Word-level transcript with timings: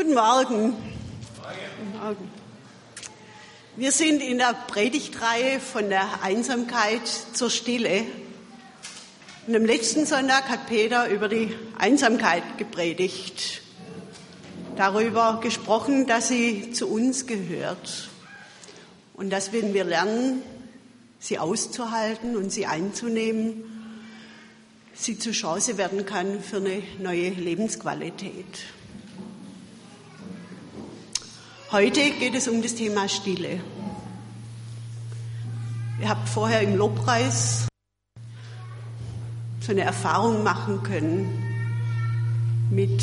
Guten 0.00 0.14
Morgen. 0.14 0.72
Guten 0.72 1.98
Morgen. 2.02 2.30
Wir 3.76 3.92
sind 3.92 4.22
in 4.22 4.38
der 4.38 4.54
Predigtreihe 4.66 5.60
von 5.60 5.90
der 5.90 6.22
Einsamkeit 6.22 7.06
zur 7.34 7.50
Stille. 7.50 8.04
Und 9.46 9.56
am 9.56 9.66
letzten 9.66 10.06
Sonntag 10.06 10.48
hat 10.48 10.68
Peter 10.68 11.10
über 11.10 11.28
die 11.28 11.54
Einsamkeit 11.76 12.56
gepredigt, 12.56 13.60
darüber 14.74 15.38
gesprochen, 15.42 16.06
dass 16.06 16.28
sie 16.28 16.72
zu 16.72 16.88
uns 16.88 17.26
gehört 17.26 18.08
und 19.12 19.28
dass 19.28 19.52
wenn 19.52 19.74
wir 19.74 19.84
lernen, 19.84 20.40
sie 21.18 21.38
auszuhalten 21.38 22.38
und 22.38 22.50
sie 22.50 22.64
einzunehmen, 22.64 23.64
sie 24.94 25.18
zur 25.18 25.34
Chance 25.34 25.76
werden 25.76 26.06
kann 26.06 26.42
für 26.42 26.56
eine 26.56 26.82
neue 27.00 27.28
Lebensqualität. 27.28 28.60
Heute 31.72 32.10
geht 32.10 32.34
es 32.34 32.48
um 32.48 32.62
das 32.62 32.74
Thema 32.74 33.08
Stille. 33.08 33.60
Ihr 36.00 36.08
habt 36.08 36.28
vorher 36.28 36.62
im 36.62 36.74
Lobpreis 36.74 37.68
so 39.60 39.70
eine 39.70 39.82
Erfahrung 39.82 40.42
machen 40.42 40.82
können 40.82 41.28
mit 42.72 43.00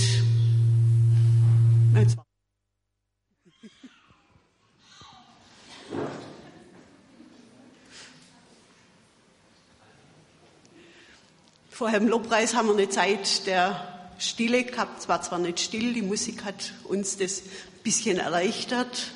Vorher 11.70 12.00
im 12.00 12.10
Lobpreis 12.10 12.54
haben 12.54 12.68
wir 12.68 12.74
eine 12.74 12.90
Zeit 12.90 13.48
der 13.48 13.97
Stille 14.20 14.64
gehabt. 14.64 15.08
War 15.08 15.22
zwar 15.22 15.40
nicht 15.40 15.60
still, 15.60 15.94
die 15.94 16.02
Musik 16.02 16.44
hat 16.44 16.74
uns 16.84 17.18
das 17.18 17.42
ein 17.42 17.84
bisschen 17.84 18.20
erleichtert. 18.20 19.12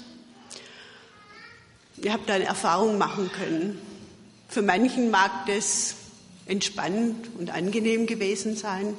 Ihr 1.98 2.14
habt 2.14 2.30
eine 2.30 2.46
Erfahrung 2.46 2.98
machen 2.98 3.32
können. 3.32 3.80
Für 4.48 4.62
manchen 4.62 5.12
mag 5.12 5.46
das 5.48 5.96
entspannend 6.46 7.30
und 7.38 7.52
angenehm 7.52 8.08
gewesen 8.08 8.56
sein, 8.56 8.96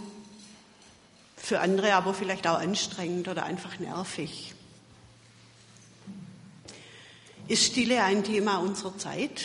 für 1.36 1.60
andere 1.60 1.94
aber 1.94 2.14
vielleicht 2.14 2.46
auch 2.46 2.58
anstrengend 2.58 3.28
oder 3.28 3.44
einfach 3.44 3.78
nervig. 3.78 4.54
Ist 7.48 7.64
Stille 7.64 8.02
ein 8.02 8.24
Thema 8.24 8.58
unserer 8.58 8.96
Zeit? 8.96 9.42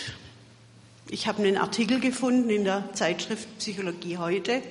Ich 1.09 1.27
habe 1.27 1.39
einen 1.39 1.57
Artikel 1.57 1.99
gefunden 1.99 2.49
in 2.49 2.63
der 2.63 2.93
Zeitschrift 2.93 3.57
Psychologie 3.57 4.17
heute. 4.17 4.61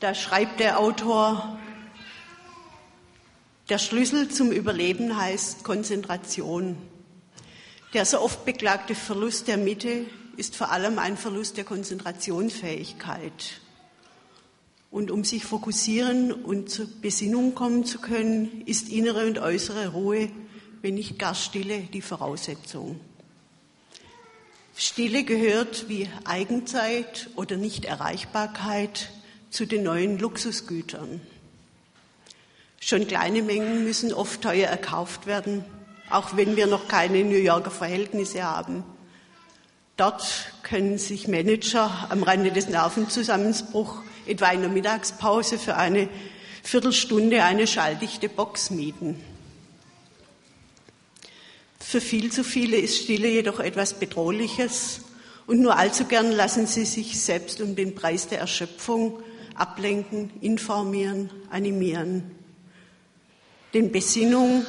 Da 0.00 0.14
schreibt 0.14 0.60
der 0.60 0.78
Autor, 0.78 1.58
der 3.68 3.78
Schlüssel 3.78 4.28
zum 4.28 4.52
Überleben 4.52 5.16
heißt 5.16 5.64
Konzentration. 5.64 6.76
Der 7.94 8.04
so 8.04 8.20
oft 8.20 8.44
beklagte 8.44 8.94
Verlust 8.94 9.48
der 9.48 9.56
Mitte 9.56 10.06
ist 10.36 10.54
vor 10.54 10.70
allem 10.70 11.00
ein 11.00 11.16
Verlust 11.16 11.56
der 11.56 11.64
Konzentrationsfähigkeit. 11.64 13.60
Und 14.92 15.10
um 15.10 15.24
sich 15.24 15.44
fokussieren 15.44 16.32
und 16.32 16.70
zur 16.70 16.86
Besinnung 17.02 17.56
kommen 17.56 17.84
zu 17.84 17.98
können, 17.98 18.62
ist 18.66 18.88
innere 18.90 19.26
und 19.26 19.40
äußere 19.40 19.88
Ruhe, 19.88 20.30
wenn 20.80 20.94
nicht 20.94 21.18
gar 21.18 21.34
Stille, 21.34 21.80
die 21.92 22.02
Voraussetzung. 22.02 23.00
Stille 24.76 25.24
gehört 25.24 25.88
wie 25.88 26.08
Eigenzeit 26.24 27.30
oder 27.34 27.56
Nichterreichbarkeit 27.56 29.10
zu 29.50 29.66
den 29.66 29.82
neuen 29.82 30.18
Luxusgütern. 30.18 31.20
Schon 32.80 33.06
kleine 33.06 33.42
Mengen 33.42 33.84
müssen 33.84 34.12
oft 34.12 34.42
teuer 34.42 34.68
erkauft 34.68 35.26
werden, 35.26 35.64
auch 36.10 36.36
wenn 36.36 36.56
wir 36.56 36.66
noch 36.66 36.88
keine 36.88 37.24
New 37.24 37.36
Yorker 37.36 37.70
Verhältnisse 37.70 38.44
haben. 38.44 38.84
Dort 39.96 40.52
können 40.62 40.96
sich 40.98 41.26
Manager 41.26 42.06
am 42.08 42.22
Rande 42.22 42.52
des 42.52 42.68
Nervenzusammenbruchs 42.68 43.98
etwa 44.26 44.50
in 44.50 44.60
der 44.60 44.70
Mittagspause 44.70 45.58
für 45.58 45.76
eine 45.76 46.08
Viertelstunde 46.62 47.42
eine 47.42 47.66
schalldichte 47.66 48.28
Box 48.28 48.70
mieten. 48.70 49.20
Für 51.80 52.00
viel 52.00 52.30
zu 52.30 52.44
viele 52.44 52.76
ist 52.76 53.02
Stille 53.02 53.28
jedoch 53.28 53.60
etwas 53.60 53.94
Bedrohliches 53.94 55.00
und 55.46 55.60
nur 55.60 55.76
allzu 55.76 56.04
gern 56.04 56.30
lassen 56.30 56.66
sie 56.66 56.84
sich 56.84 57.18
selbst 57.18 57.62
um 57.62 57.74
den 57.74 57.94
Preis 57.94 58.28
der 58.28 58.38
Erschöpfung 58.38 59.22
ablenken, 59.60 60.30
informieren, 60.40 61.30
animieren. 61.50 62.30
Denn 63.74 63.92
Besinnung, 63.92 64.64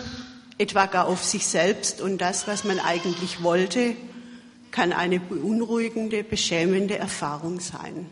etwa 0.58 0.86
gar 0.86 1.08
auf 1.08 1.24
sich 1.24 1.46
selbst 1.48 2.02
und 2.02 2.20
das, 2.20 2.48
was 2.48 2.64
man 2.64 2.80
eigentlich 2.80 3.44
wollte, 3.44 3.96
kann 4.72 4.94
eine 4.94 5.20
beunruhigende, 5.20 6.24
beschämende 6.24 6.98
Erfahrung 6.98 7.60
sein. 7.60 8.10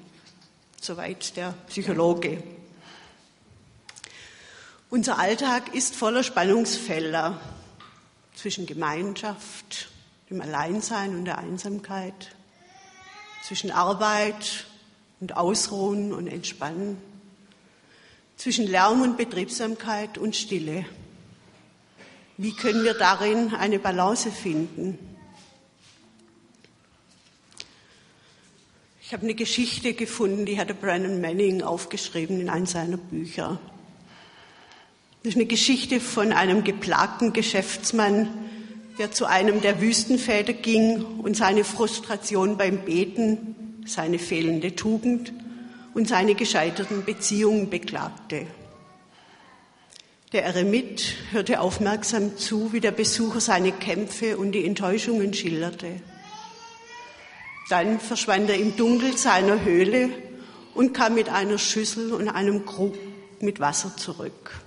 Soweit 0.81 1.35
der 1.35 1.53
Psychologe. 1.67 2.43
Unser 4.89 5.19
Alltag 5.19 5.75
ist 5.75 5.95
voller 5.95 6.23
Spannungsfelder 6.23 7.39
zwischen 8.35 8.65
Gemeinschaft, 8.65 9.89
dem 10.29 10.39
Alleinsein 10.39 11.15
und 11.15 11.25
der 11.25 11.39
Einsamkeit, 11.39 12.35
zwischen 13.43 13.71
Arbeit 13.71 14.65
und 15.19 15.35
Ausruhen 15.35 16.13
und 16.13 16.27
Entspannen, 16.27 16.97
zwischen 18.35 18.67
Lärm 18.67 19.01
und 19.01 19.17
Betriebsamkeit 19.17 20.17
und 20.17 20.35
Stille. 20.35 20.85
Wie 22.37 22.53
können 22.53 22.83
wir 22.83 22.93
darin 22.93 23.55
eine 23.55 23.79
Balance 23.79 24.31
finden? 24.31 24.99
Ich 29.01 29.13
habe 29.13 29.23
eine 29.23 29.33
Geschichte 29.33 29.93
gefunden, 29.93 30.45
die 30.45 30.59
hatte 30.59 30.73
Brandon 30.73 31.19
Manning 31.21 31.63
aufgeschrieben 31.63 32.41
in 32.41 32.49
einem 32.49 32.65
seiner 32.65 32.97
Bücher. 32.97 33.59
Das 35.23 35.29
ist 35.29 35.35
eine 35.37 35.45
Geschichte 35.45 35.99
von 35.99 36.31
einem 36.31 36.63
geplagten 36.63 37.33
Geschäftsmann, 37.33 38.27
der 38.99 39.11
zu 39.11 39.25
einem 39.25 39.61
der 39.61 39.81
Wüstenväter 39.81 40.53
ging 40.53 41.03
und 41.19 41.37
seine 41.37 41.63
Frustration 41.63 42.57
beim 42.57 42.79
Beten, 42.85 43.66
seine 43.87 44.19
fehlende 44.19 44.75
Tugend 44.75 45.33
und 45.93 46.07
seine 46.07 46.35
gescheiterten 46.35 47.05
Beziehungen 47.05 47.69
beklagte. 47.69 48.45
Der 50.33 50.43
Eremit 50.43 51.15
hörte 51.31 51.61
aufmerksam 51.61 52.37
zu, 52.37 52.73
wie 52.73 52.81
der 52.81 52.91
Besucher 52.91 53.39
seine 53.39 53.71
Kämpfe 53.71 54.37
und 54.37 54.51
die 54.51 54.65
Enttäuschungen 54.65 55.33
schilderte. 55.33 56.01
Dann 57.69 57.99
verschwand 57.99 58.49
er 58.49 58.57
im 58.57 58.75
Dunkel 58.75 59.17
seiner 59.17 59.63
Höhle 59.63 60.09
und 60.73 60.93
kam 60.93 61.15
mit 61.15 61.29
einer 61.29 61.57
Schüssel 61.57 62.13
und 62.13 62.29
einem 62.29 62.65
Krug 62.65 62.95
mit 63.39 63.59
Wasser 63.59 63.95
zurück. 63.95 64.61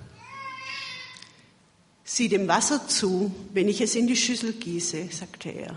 Sieh 2.05 2.29
dem 2.29 2.49
Wasser 2.49 2.89
zu, 2.89 3.33
wenn 3.53 3.69
ich 3.69 3.81
es 3.81 3.95
in 3.95 4.07
die 4.07 4.17
Schüssel 4.17 4.55
gieße, 4.55 5.09
sagte 5.13 5.51
er. 5.51 5.77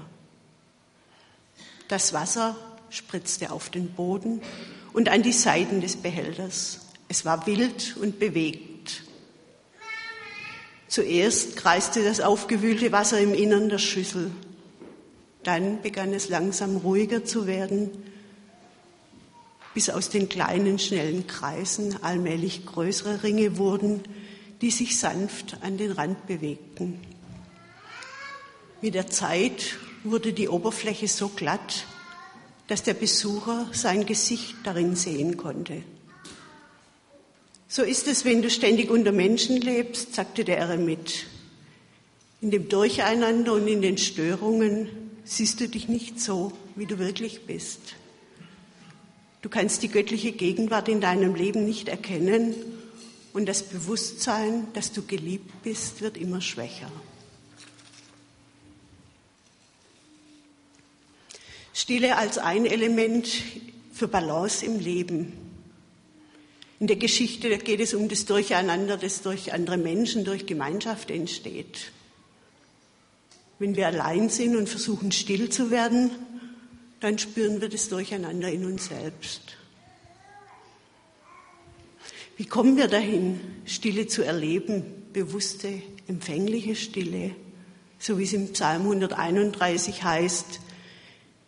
Das 1.88 2.14
Wasser 2.14 2.56
spritzte 2.94 3.52
auf 3.52 3.70
den 3.70 3.90
Boden 3.90 4.42
und 4.94 5.10
an 5.10 5.24
die 5.24 5.32
Seiten 5.32 5.82
des 5.82 5.96
Behälters. 5.98 6.82
Es 7.10 7.26
war 7.26 7.48
wild 7.48 7.98
und 7.98 8.20
bewegt. 8.20 9.04
Zuerst 10.88 11.58
kreiste 11.58 12.04
das 12.04 12.22
aufgewühlte 12.22 12.92
Wasser 12.92 13.20
im 13.20 13.34
Innern 13.34 13.70
der 13.70 13.80
Schüssel. 13.80 14.30
Dann 15.42 15.82
begann 15.82 16.14
es 16.14 16.30
langsam 16.30 16.78
ruhiger 16.78 17.26
zu 17.26 17.48
werden, 17.48 17.90
bis 19.74 19.90
aus 19.90 20.10
den 20.10 20.30
kleinen, 20.30 20.78
schnellen 20.78 21.26
Kreisen 21.26 22.04
allmählich 22.04 22.64
größere 22.68 23.24
Ringe 23.24 23.58
wurden, 23.58 24.02
die 24.62 24.70
sich 24.70 25.00
sanft 25.00 25.58
an 25.62 25.78
den 25.78 25.92
Rand 25.92 26.28
bewegten. 26.28 27.02
Mit 28.82 28.94
der 28.94 29.08
Zeit 29.08 29.78
wurde 30.04 30.32
die 30.32 30.48
Oberfläche 30.48 31.08
so 31.08 31.30
glatt, 31.30 31.88
dass 32.68 32.84
der 32.84 32.94
Besucher 32.94 33.68
sein 33.72 34.06
Gesicht 34.06 34.56
darin 34.64 34.96
sehen 34.96 35.38
konnte. 35.38 35.84
So 37.68 37.82
ist 37.82 38.08
es, 38.08 38.24
wenn 38.24 38.42
du 38.42 38.50
ständig 38.50 38.92
unter 38.92 39.12
Menschen 39.12 39.58
lebst, 39.58 40.14
sagte 40.14 40.44
der 40.44 40.60
Eremit. 40.60 41.26
In 42.40 42.52
dem 42.52 42.70
Durcheinander 42.70 43.54
und 43.54 43.68
in 43.68 43.82
den 43.82 43.98
Störungen 43.98 44.90
siehst 45.24 45.60
du 45.60 45.68
dich 45.68 45.88
nicht 45.88 46.20
so, 46.20 46.52
wie 46.76 46.86
du 46.86 47.00
wirklich 47.00 47.46
bist. 47.46 47.96
Du 49.42 49.50
kannst 49.50 49.84
die 49.84 49.90
göttliche 49.90 50.32
Gegenwart 50.32 50.88
in 50.88 51.02
deinem 51.02 51.36
Leben 51.36 51.66
nicht 51.66 51.90
erkennen 51.90 52.54
und 53.34 53.48
das 53.48 53.64
Bewusstsein, 53.64 54.68
dass 54.74 54.92
du 54.92 55.02
geliebt 55.02 55.64
bist, 55.64 56.02
wird 56.02 56.18
immer 56.18 56.42
schwächer. 56.42 56.92
Stille 61.84 62.16
als 62.16 62.38
ein 62.38 62.66
Element 62.66 63.28
für 63.92 64.08
Balance 64.08 64.66
im 64.66 64.80
Leben. 64.80 65.34
In 66.80 66.88
der 66.88 66.96
Geschichte 66.96 67.58
geht 67.58 67.82
es 67.82 67.94
um 67.94 68.08
das 68.08 68.24
Durcheinander, 68.24 68.96
das 68.96 69.22
durch 69.22 69.52
andere 69.52 69.76
Menschen, 69.76 70.24
durch 70.24 70.46
Gemeinschaft 70.46 71.12
entsteht. 71.12 71.92
Wenn 73.60 73.76
wir 73.76 73.88
allein 73.88 74.30
sind 74.30 74.56
und 74.56 74.70
versuchen 74.70 75.12
still 75.12 75.50
zu 75.50 75.72
werden, 75.72 76.12
dann 77.02 77.20
spüren 77.20 77.60
wir 77.60 77.68
das 77.68 77.90
Durcheinander 77.90 78.50
in 78.50 78.64
uns 78.64 78.86
selbst. 78.86 79.42
Wie 82.38 82.46
kommen 82.46 82.78
wir 82.78 82.88
dahin, 82.88 83.42
Stille 83.66 84.08
zu 84.08 84.24
erleben, 84.24 84.86
bewusste, 85.12 85.82
empfängliche 86.08 86.78
Stille, 86.78 87.36
so 88.00 88.18
wie 88.20 88.24
es 88.24 88.32
im 88.32 88.54
Psalm 88.54 88.84
131 88.84 90.02
heißt, 90.02 90.62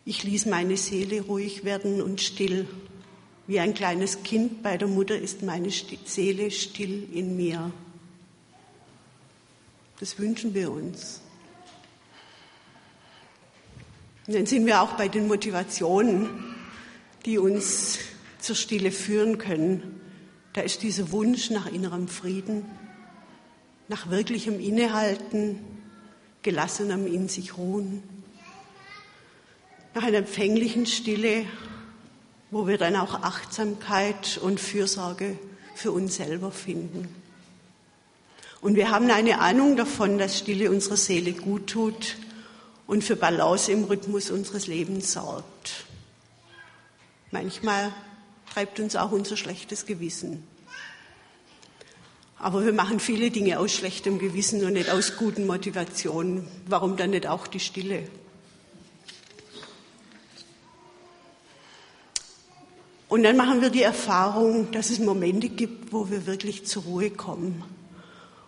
ich 0.05 0.23
ließ 0.23 0.45
meine 0.45 0.77
Seele 0.77 1.21
ruhig 1.21 1.63
werden 1.65 2.01
und 2.01 2.21
still. 2.21 2.67
Wie 3.47 3.59
ein 3.59 3.73
kleines 3.73 4.23
Kind 4.23 4.61
bei 4.61 4.77
der 4.77 4.87
Mutter 4.87 5.17
ist 5.17 5.41
meine 5.41 5.69
Seele 5.71 6.51
still 6.51 7.07
in 7.11 7.35
mir. 7.35 7.71
Das 9.99 10.19
wünschen 10.19 10.53
wir 10.53 10.71
uns. 10.71 11.21
Und 14.27 14.35
dann 14.35 14.45
sind 14.45 14.65
wir 14.65 14.81
auch 14.81 14.93
bei 14.93 15.07
den 15.07 15.27
Motivationen, 15.27 16.29
die 17.25 17.37
uns 17.37 17.99
zur 18.39 18.55
Stille 18.55 18.91
führen 18.91 19.37
können. 19.37 20.01
Da 20.53 20.61
ist 20.61 20.83
dieser 20.83 21.11
Wunsch 21.11 21.49
nach 21.49 21.67
innerem 21.67 22.07
Frieden, 22.07 22.65
nach 23.87 24.09
wirklichem 24.09 24.59
Innehalten, 24.59 25.59
gelassenem 26.41 27.07
in 27.07 27.27
sich 27.27 27.57
ruhen, 27.57 28.03
nach 29.95 30.03
einer 30.03 30.17
empfänglichen 30.17 30.85
Stille, 30.85 31.45
wo 32.51 32.67
wir 32.67 32.77
dann 32.77 32.97
auch 32.97 33.13
Achtsamkeit 33.23 34.37
und 34.37 34.59
Fürsorge 34.59 35.39
für 35.73 35.93
uns 35.93 36.17
selber 36.17 36.51
finden. 36.51 37.07
Und 38.59 38.75
wir 38.75 38.91
haben 38.91 39.09
eine 39.09 39.39
Ahnung 39.39 39.77
davon, 39.77 40.17
dass 40.17 40.37
Stille 40.37 40.69
unserer 40.69 40.97
Seele 40.97 41.31
gut 41.31 41.67
tut 41.67 42.17
und 42.87 43.05
für 43.05 43.15
Balance 43.15 43.71
im 43.71 43.85
Rhythmus 43.85 44.31
unseres 44.31 44.67
Lebens 44.67 45.13
sorgt. 45.13 45.85
Manchmal 47.31 47.93
treibt 48.51 48.81
uns 48.81 48.97
auch 48.97 49.13
unser 49.13 49.37
schlechtes 49.37 49.85
Gewissen. 49.85 50.43
Aber 52.37 52.65
wir 52.65 52.73
machen 52.73 52.99
viele 52.99 53.31
Dinge 53.31 53.59
aus 53.59 53.71
schlechtem 53.71 54.19
Gewissen 54.19 54.65
und 54.65 54.73
nicht 54.73 54.89
aus 54.89 55.15
guten 55.15 55.47
Motivationen. 55.47 56.45
Warum 56.67 56.97
dann 56.97 57.11
nicht 57.11 57.27
auch 57.27 57.47
die 57.47 57.61
Stille? 57.61 58.09
Und 63.15 63.23
dann 63.23 63.37
machen 63.37 63.61
wir 63.61 63.69
die 63.69 63.81
Erfahrung, 63.81 64.71
dass 64.71 64.89
es 64.89 64.99
Momente 64.99 65.47
gibt, 65.47 65.93
wo 65.93 66.09
wir 66.09 66.25
wirklich 66.25 66.65
zur 66.65 66.83
Ruhe 66.83 67.09
kommen 67.09 67.63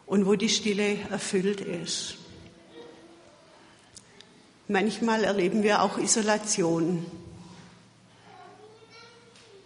und 0.06 0.26
wo 0.26 0.36
die 0.36 0.50
Stille 0.50 0.98
erfüllt 1.10 1.62
ist. 1.62 2.18
Manchmal 4.68 5.24
erleben 5.24 5.64
wir 5.64 5.82
auch 5.82 5.98
Isolation. 5.98 7.06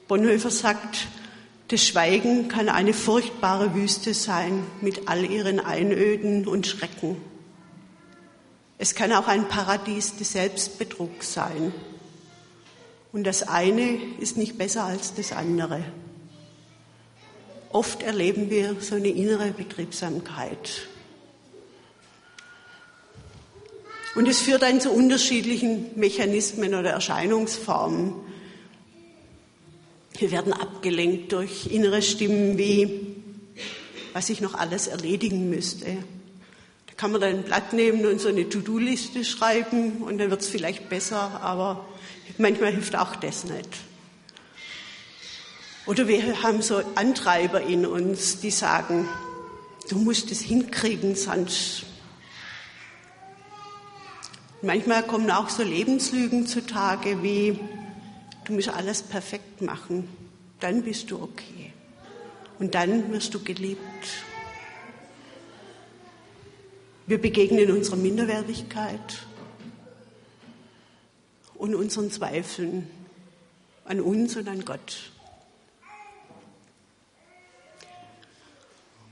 Bonhoeffer 0.08 0.52
sagt, 0.52 1.08
das 1.70 1.84
Schweigen 1.84 2.48
kann 2.48 2.70
eine 2.70 2.94
furchtbare 2.94 3.74
Wüste 3.74 4.14
sein 4.14 4.64
mit 4.82 5.10
all 5.10 5.26
ihren 5.26 5.60
Einöden 5.60 6.48
und 6.48 6.68
Schrecken. 6.68 7.18
Es 8.78 8.94
kann 8.94 9.12
auch 9.14 9.28
ein 9.28 9.48
Paradies 9.48 10.16
des 10.18 10.34
Selbstbetrugs 10.34 11.34
sein. 11.34 11.74
Und 13.14 13.26
das 13.26 13.44
eine 13.44 14.00
ist 14.20 14.38
nicht 14.38 14.58
besser 14.58 14.86
als 14.86 15.14
das 15.14 15.32
andere. 15.34 15.84
Oft 17.70 18.04
erleben 18.04 18.50
wir 18.50 18.76
so 18.80 18.96
eine 18.96 19.10
innere 19.10 19.52
Betriebsamkeit. 19.52 20.88
Und 24.14 24.28
es 24.28 24.42
führt 24.42 24.62
dann 24.62 24.82
zu 24.82 24.92
unterschiedlichen 24.92 25.92
Mechanismen 25.96 26.74
oder 26.76 26.90
Erscheinungsformen. 26.90 28.14
Wir 30.18 30.32
werden 30.32 30.52
abgelenkt 30.52 31.32
durch 31.32 31.68
innere 31.68 32.02
Stimmen 32.02 32.58
wie, 32.58 33.16
was 34.12 34.30
ich 34.30 34.42
noch 34.42 34.54
alles 34.54 34.88
erledigen 34.88 35.50
müsste. 35.50 35.98
Da 36.88 36.94
kann 36.98 37.14
man 37.14 37.22
dann 37.22 37.36
ein 37.38 37.44
Blatt 37.44 37.72
nehmen 37.72 38.06
und 38.06 38.20
so 38.20 38.28
eine 38.28 38.50
To-Do-Liste 38.50 39.24
schreiben 39.24 40.04
und 40.04 40.18
dann 40.18 40.30
wird 40.30 40.42
es 40.42 40.50
vielleicht 40.50 40.90
besser, 40.90 41.40
aber 41.42 41.86
manchmal 42.42 42.72
hilft 42.72 42.96
auch 42.96 43.16
das 43.16 43.46
nicht. 43.46 43.70
Oder 45.86 46.08
wir 46.08 46.44
haben 46.44 46.62
so 46.62 46.82
Antreiber 46.96 47.62
in 47.62 47.86
uns, 47.86 48.40
die 48.40 48.52
sagen, 48.52 49.08
du 49.90 49.98
musst 49.98 50.32
es 50.32 50.42
hinkriegen, 50.42 51.16
sonst. 51.16 51.84
Manchmal 54.62 55.04
kommen 55.04 55.32
auch 55.32 55.50
so 55.50 55.64
Lebenslügen 55.64 56.46
zutage 56.46 57.24
wie, 57.24 57.60
Du 58.46 58.54
musst 58.54 58.70
alles 58.70 59.04
perfekt 59.04 59.62
machen. 59.62 60.10
Dann 60.60 60.84
bist 60.84 61.12
du 61.12 61.22
okay. 61.22 61.74
Und 62.60 62.76
dann 62.76 63.12
wirst 63.12 63.34
du 63.34 63.44
geliebt. 63.44 63.80
Wir 67.08 67.20
begegnen 67.20 67.72
unserer 67.72 67.96
Minderwertigkeit 67.96 69.26
und 71.62 71.76
unseren 71.76 72.10
Zweifeln 72.10 72.90
an 73.86 74.02
uns 74.02 74.36
und 74.36 74.48
an 74.48 74.66
Gott. 74.66 75.12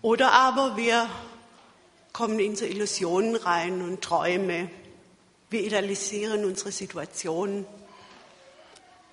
Oder 0.01 0.31
aber 0.31 0.75
wir 0.75 1.07
kommen 2.11 2.39
in 2.39 2.55
so 2.55 2.65
Illusionen 2.65 3.35
rein 3.35 3.81
und 3.81 4.01
Träume. 4.01 4.69
Wir 5.51 5.61
idealisieren 5.61 6.43
unsere 6.43 6.71
Situation 6.71 7.65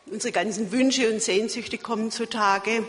Unsere 0.08 0.30
ganzen 0.30 0.70
Wünsche 0.70 1.10
und 1.10 1.20
Sehnsüchte 1.20 1.78
kommen 1.78 2.12
zutage. 2.12 2.84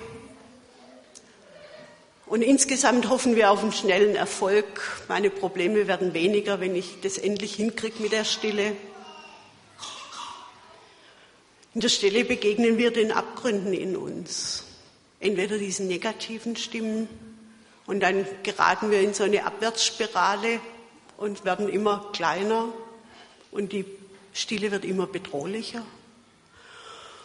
Und 2.27 2.43
insgesamt 2.43 3.09
hoffen 3.09 3.35
wir 3.35 3.49
auf 3.49 3.63
einen 3.63 3.71
schnellen 3.71 4.15
Erfolg. 4.15 4.65
Meine 5.07 5.31
Probleme 5.31 5.87
werden 5.87 6.13
weniger, 6.13 6.59
wenn 6.59 6.75
ich 6.75 7.01
das 7.01 7.17
endlich 7.17 7.55
hinkriege 7.55 8.03
mit 8.03 8.11
der 8.11 8.23
Stille. 8.23 8.73
In 11.77 11.81
der 11.81 11.89
Stille 11.89 12.25
begegnen 12.25 12.79
wir 12.79 12.89
den 12.89 13.11
Abgründen 13.11 13.71
in 13.71 13.95
uns. 13.95 14.63
Entweder 15.19 15.59
diesen 15.59 15.85
negativen 15.85 16.55
Stimmen 16.55 17.07
und 17.85 17.99
dann 17.99 18.25
geraten 18.41 18.89
wir 18.89 18.99
in 18.99 19.13
so 19.13 19.23
eine 19.23 19.45
Abwärtsspirale 19.45 20.59
und 21.17 21.45
werden 21.45 21.69
immer 21.69 22.09
kleiner 22.13 22.69
und 23.51 23.73
die 23.73 23.85
Stille 24.33 24.71
wird 24.71 24.85
immer 24.85 25.05
bedrohlicher. 25.05 25.85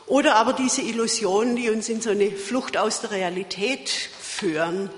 Oder 0.04 0.37
aber 0.37 0.52
diese 0.52 0.82
Illusionen, 0.82 1.56
die 1.56 1.71
uns 1.71 1.88
in 1.88 2.02
so 2.02 2.11
eine 2.11 2.30
Flucht 2.30 2.76
aus 2.76 3.00
der 3.00 3.12
Realität 3.12 3.88
führen. 3.88 4.90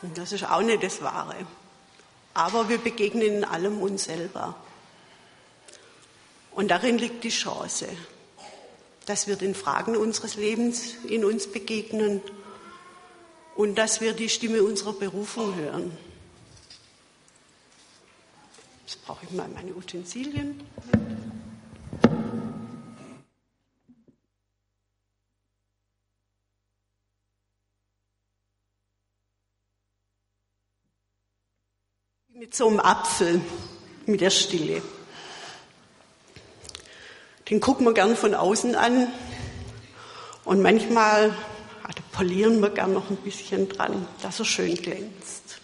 Und 0.00 0.16
das 0.16 0.32
ist 0.32 0.50
auch 0.50 0.62
nicht 0.62 0.82
das 0.82 1.02
Wahre. 1.02 1.36
Aber 2.32 2.70
wir 2.70 2.78
begegnen 2.78 3.24
in 3.24 3.44
allem 3.44 3.82
uns 3.82 4.04
selber. 4.04 4.56
Und 6.60 6.68
darin 6.68 6.98
liegt 6.98 7.24
die 7.24 7.30
Chance, 7.30 7.88
dass 9.06 9.26
wir 9.26 9.36
den 9.36 9.54
Fragen 9.54 9.96
unseres 9.96 10.34
Lebens 10.34 10.92
in 11.08 11.24
uns 11.24 11.46
begegnen 11.46 12.20
und 13.56 13.76
dass 13.76 14.02
wir 14.02 14.12
die 14.12 14.28
Stimme 14.28 14.62
unserer 14.62 14.92
Berufung 14.92 15.54
hören. 15.54 15.96
Jetzt 18.86 19.02
brauche 19.06 19.24
ich 19.24 19.30
mal 19.30 19.48
meine 19.48 19.74
Utensilien. 19.74 20.60
mit 32.28 32.54
so 32.54 32.68
einem 32.68 32.80
Apfel, 32.80 33.40
mit 34.04 34.20
der 34.20 34.30
Stille. 34.30 34.82
Den 37.50 37.60
gucken 37.60 37.84
wir 37.84 37.92
gern 37.92 38.16
von 38.16 38.34
außen 38.34 38.76
an 38.76 39.08
und 40.44 40.62
manchmal 40.62 41.34
also 41.82 42.02
polieren 42.12 42.60
wir 42.60 42.70
gern 42.70 42.92
noch 42.92 43.10
ein 43.10 43.16
bisschen 43.16 43.68
dran, 43.68 44.06
dass 44.22 44.38
er 44.38 44.44
schön 44.44 44.76
glänzt. 44.76 45.58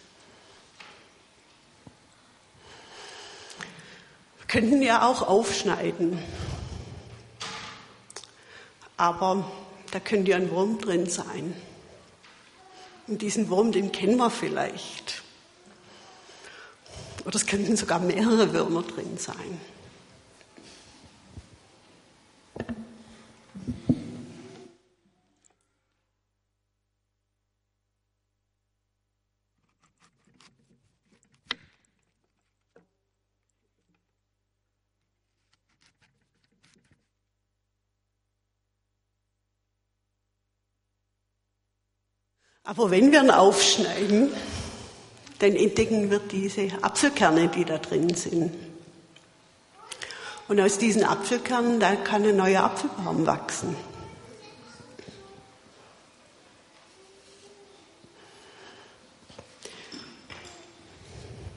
Wir 4.39 4.47
könnten 4.49 4.83
ja 4.83 5.07
auch 5.07 5.23
aufschneiden, 5.23 6.19
aber 8.97 9.49
da 9.93 10.01
könnte 10.01 10.33
ja 10.33 10.37
ein 10.39 10.51
Wurm 10.51 10.81
drin 10.81 11.09
sein. 11.09 11.55
Und 13.07 13.23
diesen 13.23 13.49
Wurm, 13.49 13.71
den 13.71 13.93
kennen 13.93 14.17
wir 14.17 14.31
vielleicht. 14.31 15.23
Oder 17.25 17.37
es 17.37 17.47
könnten 17.47 17.77
sogar 17.77 18.01
mehrere 18.01 18.53
Würmer 18.53 18.83
drin 18.83 19.17
sein. 19.17 19.61
Aber 42.67 42.91
wenn 42.91 43.13
wir 43.13 43.23
ihn 43.23 43.31
aufschneiden, 43.31 44.33
dann 45.39 45.53
entdecken 45.53 46.11
wir 46.11 46.19
diese 46.19 46.69
Apfelkerne, 46.83 47.47
die 47.49 47.65
da 47.65 47.79
drin 47.79 48.13
sind. 48.15 48.53
Und 50.49 50.61
aus 50.61 50.79
diesen 50.79 51.05
Apfelkernen, 51.05 51.79
da 51.79 51.95
kann 51.95 52.25
ein 52.25 52.37
neuer 52.37 52.65
Apfelbaum 52.65 53.25
wachsen. 53.27 53.77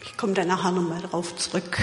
Ich 0.03 0.15
komme 0.17 0.33
da 0.33 0.45
nachher 0.45 0.71
nochmal 0.71 1.01
drauf 1.01 1.35
zurück. 1.37 1.79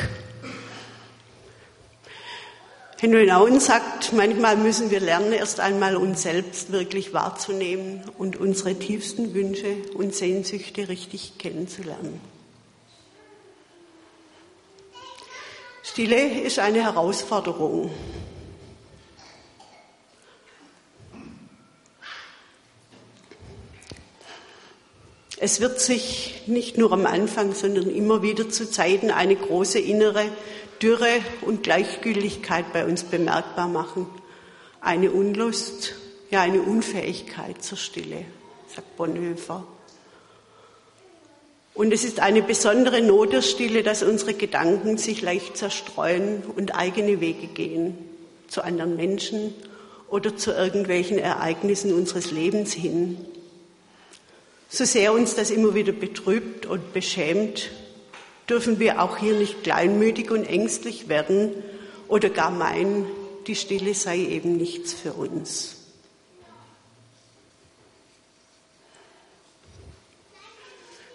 Henry 3.07 3.27
Nouwen 3.27 3.61
sagt, 3.61 4.15
manchmal 4.15 4.57
müssen 4.57 4.91
wir 4.91 4.99
lernen, 4.99 5.33
erst 5.33 5.61
einmal 5.61 5.97
uns 5.97 6.23
selbst 6.23 6.73
wirklich 6.73 7.15
wahrzunehmen 7.15 8.03
und 8.19 8.37
unsere 8.37 8.75
tiefsten 8.75 9.33
Wünsche 9.33 9.77
und 9.95 10.13
Sehnsüchte 10.13 10.89
richtig 10.89 11.39
kennenzulernen. 11.39 12.21
Stille 15.85 16.41
ist 16.41 16.59
eine 16.59 16.83
Herausforderung. 16.83 17.93
Es 25.39 25.61
wird 25.61 25.79
sich 25.79 26.43
nicht 26.47 26.77
nur 26.77 26.91
am 26.91 27.07
Anfang, 27.07 27.55
sondern 27.55 27.89
immer 27.89 28.23
wieder 28.23 28.49
zu 28.49 28.69
Zeiten 28.69 29.13
eine 29.13 29.37
große 29.37 29.79
innere 29.79 30.25
Dürre 30.83 31.21
und 31.43 31.63
Gleichgültigkeit 31.63 32.73
bei 32.73 32.85
uns 32.85 33.05
bemerkbar 33.05 33.69
machen. 33.69 34.07
Eine 34.81 35.11
Unlust, 35.11 35.95
ja 36.31 36.43
eine 36.43 36.63
Unfähigkeit 36.63 37.63
zur 37.63 37.79
Stille, 37.79 38.25
sagt 38.75 38.97
Bonhoeffer. 38.97 39.67
Und 41.75 41.93
es 41.93 42.05
ist 42.05 42.21
eine 42.21 42.43
besondere 42.43 43.03
Not 43.03 43.35
der 43.35 43.43
Stille, 43.43 43.83
dass 43.83 44.03
unsere 44.03 44.33
Gedanken 44.33 44.97
sich 44.97 45.21
leicht 45.21 45.59
zerstreuen 45.59 46.43
und 46.57 46.75
eigene 46.75 47.21
Wege 47.21 47.49
gehen, 47.49 47.99
zu 48.49 48.63
anderen 48.63 48.97
Menschen 48.97 49.53
oder 50.09 50.37
zu 50.37 50.53
irgendwelchen 50.53 51.19
Ereignissen 51.19 51.93
unseres 51.93 52.31
Lebens 52.31 52.73
hin. 52.73 53.19
So 54.69 54.85
sehr 54.85 55.13
uns 55.13 55.35
das 55.35 55.51
immer 55.51 55.75
wieder 55.75 55.93
betrübt 55.93 56.67
und 56.67 56.93
beschämt, 56.93 57.71
dürfen 58.49 58.79
wir 58.79 59.03
auch 59.03 59.19
hier 59.19 59.35
nicht 59.35 59.65
kleinmütig 59.65 60.31
und 60.31 60.45
ängstlich 60.45 61.09
werden 61.09 61.53
oder 62.09 62.31
gar 62.31 62.51
meinen, 62.51 63.07
die 63.47 63.57
Stille 63.57 63.95
sei 63.95 64.19
eben 64.19 64.57
nichts 64.57 64.93
für 64.93 65.13
uns. 65.13 65.77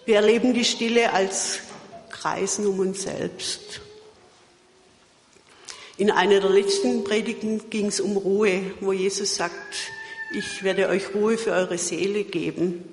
Wir 0.05 0.15
erleben 0.15 0.53
die 0.53 0.65
Stille 0.65 1.13
als 1.13 1.59
Kreisen 2.09 2.65
um 2.67 2.79
uns 2.79 3.03
selbst. 3.03 3.81
In 5.97 6.09
einer 6.09 6.39
der 6.39 6.49
letzten 6.49 7.03
Predigten 7.03 7.69
ging 7.69 7.87
es 7.87 8.01
um 8.01 8.17
Ruhe, 8.17 8.73
wo 8.79 8.91
Jesus 8.91 9.35
sagt, 9.35 9.91
ich 10.33 10.63
werde 10.63 10.87
euch 10.89 11.13
Ruhe 11.13 11.37
für 11.37 11.51
eure 11.51 11.77
Seele 11.77 12.23
geben. 12.23 12.83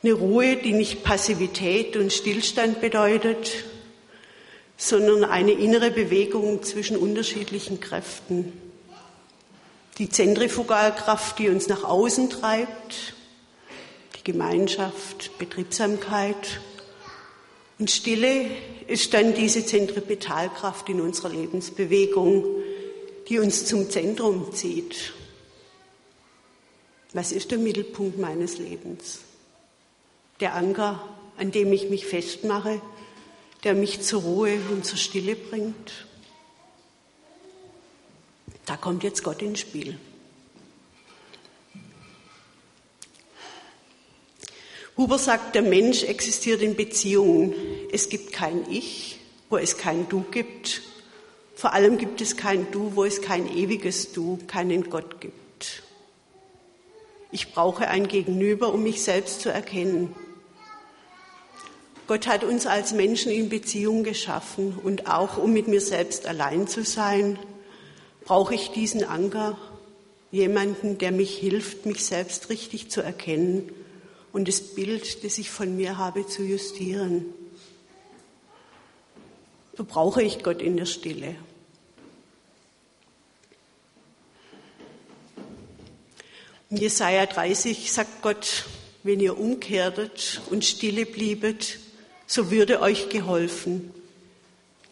Eine 0.00 0.12
Ruhe, 0.12 0.56
die 0.56 0.74
nicht 0.74 1.02
Passivität 1.02 1.96
und 1.96 2.12
Stillstand 2.12 2.80
bedeutet, 2.80 3.64
sondern 4.76 5.24
eine 5.24 5.50
innere 5.50 5.90
Bewegung 5.90 6.62
zwischen 6.62 6.96
unterschiedlichen 6.96 7.80
Kräften. 7.80 8.52
Die 9.98 10.08
Zentrifugalkraft, 10.08 11.40
die 11.40 11.48
uns 11.48 11.66
nach 11.66 11.82
außen 11.82 12.30
treibt, 12.30 13.14
die 14.16 14.22
Gemeinschaft, 14.22 15.36
Betriebsamkeit. 15.38 16.60
Und 17.80 17.90
Stille 17.90 18.46
ist 18.86 19.14
dann 19.14 19.34
diese 19.34 19.66
Zentripetalkraft 19.66 20.88
in 20.90 21.00
unserer 21.00 21.30
Lebensbewegung, 21.30 22.44
die 23.28 23.40
uns 23.40 23.66
zum 23.66 23.90
Zentrum 23.90 24.54
zieht. 24.54 25.12
Was 27.14 27.32
ist 27.32 27.50
der 27.50 27.58
Mittelpunkt 27.58 28.16
meines 28.16 28.58
Lebens? 28.58 29.22
Der 30.40 30.54
Anker, 30.54 31.02
an 31.36 31.50
dem 31.50 31.72
ich 31.72 31.88
mich 31.88 32.06
festmache, 32.06 32.80
der 33.64 33.74
mich 33.74 34.02
zur 34.02 34.22
Ruhe 34.22 34.58
und 34.70 34.84
zur 34.84 34.98
Stille 34.98 35.34
bringt. 35.34 36.06
Da 38.66 38.76
kommt 38.76 39.02
jetzt 39.02 39.24
Gott 39.24 39.42
ins 39.42 39.60
Spiel. 39.60 39.98
Huber 44.96 45.18
sagt, 45.18 45.54
der 45.54 45.62
Mensch 45.62 46.02
existiert 46.02 46.60
in 46.60 46.74
Beziehungen. 46.74 47.54
Es 47.92 48.08
gibt 48.08 48.32
kein 48.32 48.68
Ich, 48.70 49.20
wo 49.48 49.56
es 49.56 49.76
kein 49.76 50.08
Du 50.08 50.22
gibt. 50.22 50.82
Vor 51.54 51.72
allem 51.72 51.98
gibt 51.98 52.20
es 52.20 52.36
kein 52.36 52.70
Du, 52.72 52.96
wo 52.96 53.04
es 53.04 53.22
kein 53.22 53.48
ewiges 53.56 54.12
Du, 54.12 54.38
keinen 54.48 54.90
Gott 54.90 55.20
gibt. 55.20 55.82
Ich 57.30 57.52
brauche 57.52 57.88
ein 57.88 58.08
Gegenüber, 58.08 58.72
um 58.72 58.82
mich 58.82 59.02
selbst 59.02 59.40
zu 59.40 59.50
erkennen. 59.50 60.14
Gott 62.08 62.26
hat 62.26 62.42
uns 62.42 62.64
als 62.64 62.92
Menschen 62.92 63.30
in 63.30 63.50
Beziehung 63.50 64.02
geschaffen 64.02 64.78
und 64.82 65.08
auch 65.08 65.36
um 65.36 65.52
mit 65.52 65.68
mir 65.68 65.82
selbst 65.82 66.26
allein 66.26 66.66
zu 66.66 66.82
sein, 66.82 67.38
brauche 68.24 68.54
ich 68.54 68.70
diesen 68.70 69.04
Anker, 69.04 69.58
jemanden, 70.30 70.96
der 70.96 71.12
mich 71.12 71.36
hilft, 71.36 71.84
mich 71.84 72.06
selbst 72.06 72.48
richtig 72.48 72.90
zu 72.90 73.02
erkennen 73.02 73.70
und 74.32 74.48
das 74.48 74.74
Bild, 74.74 75.22
das 75.22 75.36
ich 75.36 75.50
von 75.50 75.76
mir 75.76 75.98
habe, 75.98 76.26
zu 76.26 76.42
justieren. 76.42 77.26
So 79.76 79.84
brauche 79.84 80.22
ich 80.22 80.42
Gott 80.42 80.62
in 80.62 80.78
der 80.78 80.86
Stille. 80.86 81.36
In 86.70 86.78
Jesaja 86.78 87.26
30 87.26 87.92
sagt 87.92 88.22
Gott, 88.22 88.64
wenn 89.02 89.20
ihr 89.20 89.38
umkehrtet 89.38 90.40
und 90.48 90.64
stille 90.64 91.04
bliebet, 91.04 91.80
so 92.28 92.52
würde 92.52 92.80
euch 92.80 93.08
geholfen. 93.08 93.92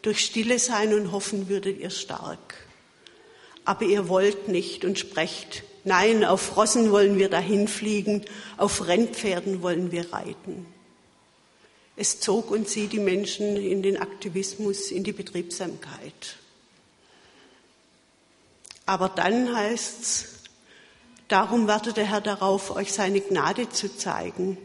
Durch 0.02 0.24
Stille 0.24 0.58
sein 0.58 0.94
und 0.94 1.12
hoffen 1.12 1.48
würdet 1.48 1.78
ihr 1.78 1.90
stark. 1.90 2.54
Aber 3.64 3.84
ihr 3.84 4.08
wollt 4.08 4.48
nicht 4.48 4.84
und 4.84 4.98
sprecht, 4.98 5.62
nein, 5.84 6.24
auf 6.24 6.56
Rossen 6.56 6.90
wollen 6.90 7.18
wir 7.18 7.28
dahin 7.28 7.68
fliegen, 7.68 8.24
auf 8.56 8.88
Rennpferden 8.88 9.62
wollen 9.62 9.92
wir 9.92 10.12
reiten. 10.12 10.66
Es 11.94 12.20
zog 12.20 12.50
und 12.50 12.68
sie 12.68 12.88
die 12.88 12.98
Menschen 12.98 13.56
in 13.56 13.82
den 13.82 13.96
Aktivismus, 13.96 14.90
in 14.90 15.04
die 15.04 15.12
Betriebsamkeit. 15.12 16.36
Aber 18.86 19.08
dann 19.08 19.54
heißt's, 19.54 20.26
darum 21.28 21.66
wartet 21.66 21.96
der 21.96 22.08
Herr 22.08 22.20
darauf, 22.20 22.70
euch 22.70 22.92
seine 22.92 23.20
Gnade 23.20 23.68
zu 23.68 23.94
zeigen. 23.94 24.56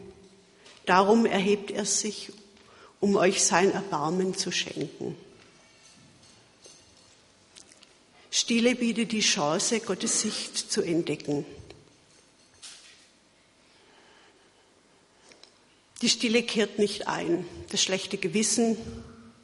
Darum 0.86 1.26
erhebt 1.26 1.70
er 1.70 1.84
sich, 1.84 2.32
um 3.02 3.16
euch 3.16 3.42
sein 3.42 3.72
Erbarmen 3.72 4.36
zu 4.36 4.52
schenken. 4.52 5.16
Stille 8.30 8.76
bietet 8.76 9.10
die 9.10 9.20
Chance, 9.20 9.80
Gottes 9.80 10.20
Sicht 10.20 10.56
zu 10.56 10.82
entdecken. 10.82 11.44
Die 16.00 16.08
Stille 16.08 16.44
kehrt 16.44 16.78
nicht 16.78 17.08
ein. 17.08 17.44
Das 17.70 17.82
schlechte 17.82 18.18
Gewissen, 18.18 18.76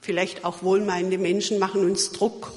vielleicht 0.03 0.45
auch 0.45 0.63
wohlmeinende 0.63 1.19
Menschen 1.19 1.59
machen 1.59 1.85
uns 1.85 2.13
Druck 2.13 2.53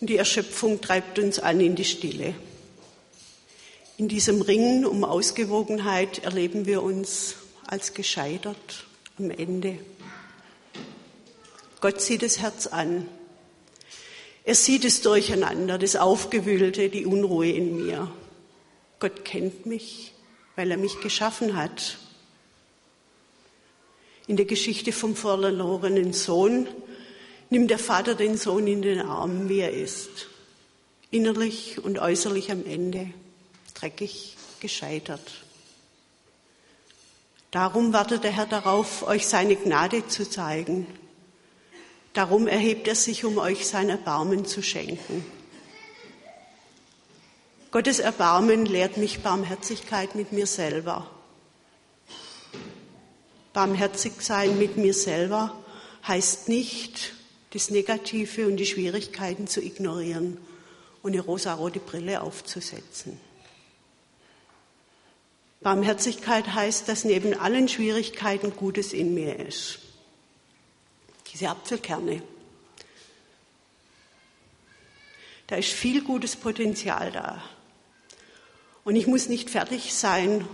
und 0.00 0.08
die 0.08 0.16
Erschöpfung 0.16 0.80
treibt 0.80 1.18
uns 1.18 1.38
an 1.38 1.60
in 1.60 1.76
die 1.76 1.84
Stille. 1.84 2.34
In 3.98 4.08
diesem 4.08 4.40
Ringen 4.40 4.86
um 4.86 5.04
Ausgewogenheit 5.04 6.20
erleben 6.24 6.64
wir 6.64 6.82
uns 6.82 7.34
als 7.66 7.92
gescheitert 7.92 8.86
am 9.18 9.30
Ende. 9.30 9.78
Gott 11.80 12.00
sieht 12.00 12.22
das 12.22 12.38
Herz 12.40 12.66
an. 12.66 13.08
Er 14.44 14.54
sieht 14.54 14.84
das 14.84 15.00
Durcheinander, 15.02 15.78
das 15.78 15.94
Aufgewühlte, 15.94 16.88
die 16.88 17.06
Unruhe 17.06 17.50
in 17.50 17.76
mir. 17.76 18.10
Gott 18.98 19.24
kennt 19.24 19.66
mich, 19.66 20.12
weil 20.56 20.70
er 20.70 20.76
mich 20.76 21.00
geschaffen 21.00 21.54
hat. 21.54 21.98
In 24.26 24.36
der 24.36 24.46
Geschichte 24.46 24.90
vom 24.90 25.14
verlorenen 25.14 26.12
Sohn 26.12 26.66
nimmt 27.50 27.70
der 27.70 27.78
Vater 27.78 28.14
den 28.14 28.36
Sohn 28.36 28.66
in 28.66 28.82
den 28.82 29.00
Arm, 29.00 29.48
wie 29.48 29.60
er 29.60 29.72
ist. 29.72 30.28
Innerlich 31.10 31.78
und 31.82 31.98
äußerlich 31.98 32.50
am 32.50 32.66
Ende, 32.66 33.10
dreckig, 33.74 34.36
gescheitert. 34.60 35.44
Darum 37.50 37.92
wartet 37.92 38.24
der 38.24 38.32
Herr 38.32 38.46
darauf, 38.46 39.06
euch 39.06 39.26
seine 39.26 39.56
Gnade 39.56 40.06
zu 40.08 40.28
zeigen 40.28 40.86
Darum 42.18 42.48
erhebt 42.48 42.88
er 42.88 42.96
sich, 42.96 43.24
um 43.24 43.38
euch 43.38 43.68
sein 43.68 43.90
Erbarmen 43.90 44.44
zu 44.44 44.60
schenken. 44.60 45.24
Gottes 47.70 48.00
Erbarmen 48.00 48.66
lehrt 48.66 48.96
mich 48.96 49.20
Barmherzigkeit 49.20 50.16
mit 50.16 50.32
mir 50.32 50.48
selber. 50.48 51.08
Barmherzig 53.52 54.14
sein 54.18 54.58
mit 54.58 54.76
mir 54.76 54.94
selber 54.94 55.56
heißt 56.08 56.48
nicht, 56.48 57.14
das 57.50 57.70
Negative 57.70 58.48
und 58.48 58.56
die 58.56 58.66
Schwierigkeiten 58.66 59.46
zu 59.46 59.62
ignorieren 59.62 60.38
und 61.04 61.12
eine 61.12 61.22
rosarote 61.22 61.78
Brille 61.78 62.20
aufzusetzen. 62.20 63.20
Barmherzigkeit 65.60 66.52
heißt, 66.52 66.88
dass 66.88 67.04
neben 67.04 67.38
allen 67.38 67.68
Schwierigkeiten 67.68 68.56
Gutes 68.56 68.92
in 68.92 69.14
mir 69.14 69.38
ist. 69.38 69.78
Diese 71.38 71.50
Apfelkerne. 71.50 72.20
Da 75.46 75.54
ist 75.54 75.68
viel 75.68 76.02
gutes 76.02 76.34
Potenzial 76.34 77.12
da. 77.12 77.40
Und 78.82 78.96
ich 78.96 79.06
muss 79.06 79.28
nicht 79.28 79.48
fertig 79.48 79.94
sein, 79.94 80.48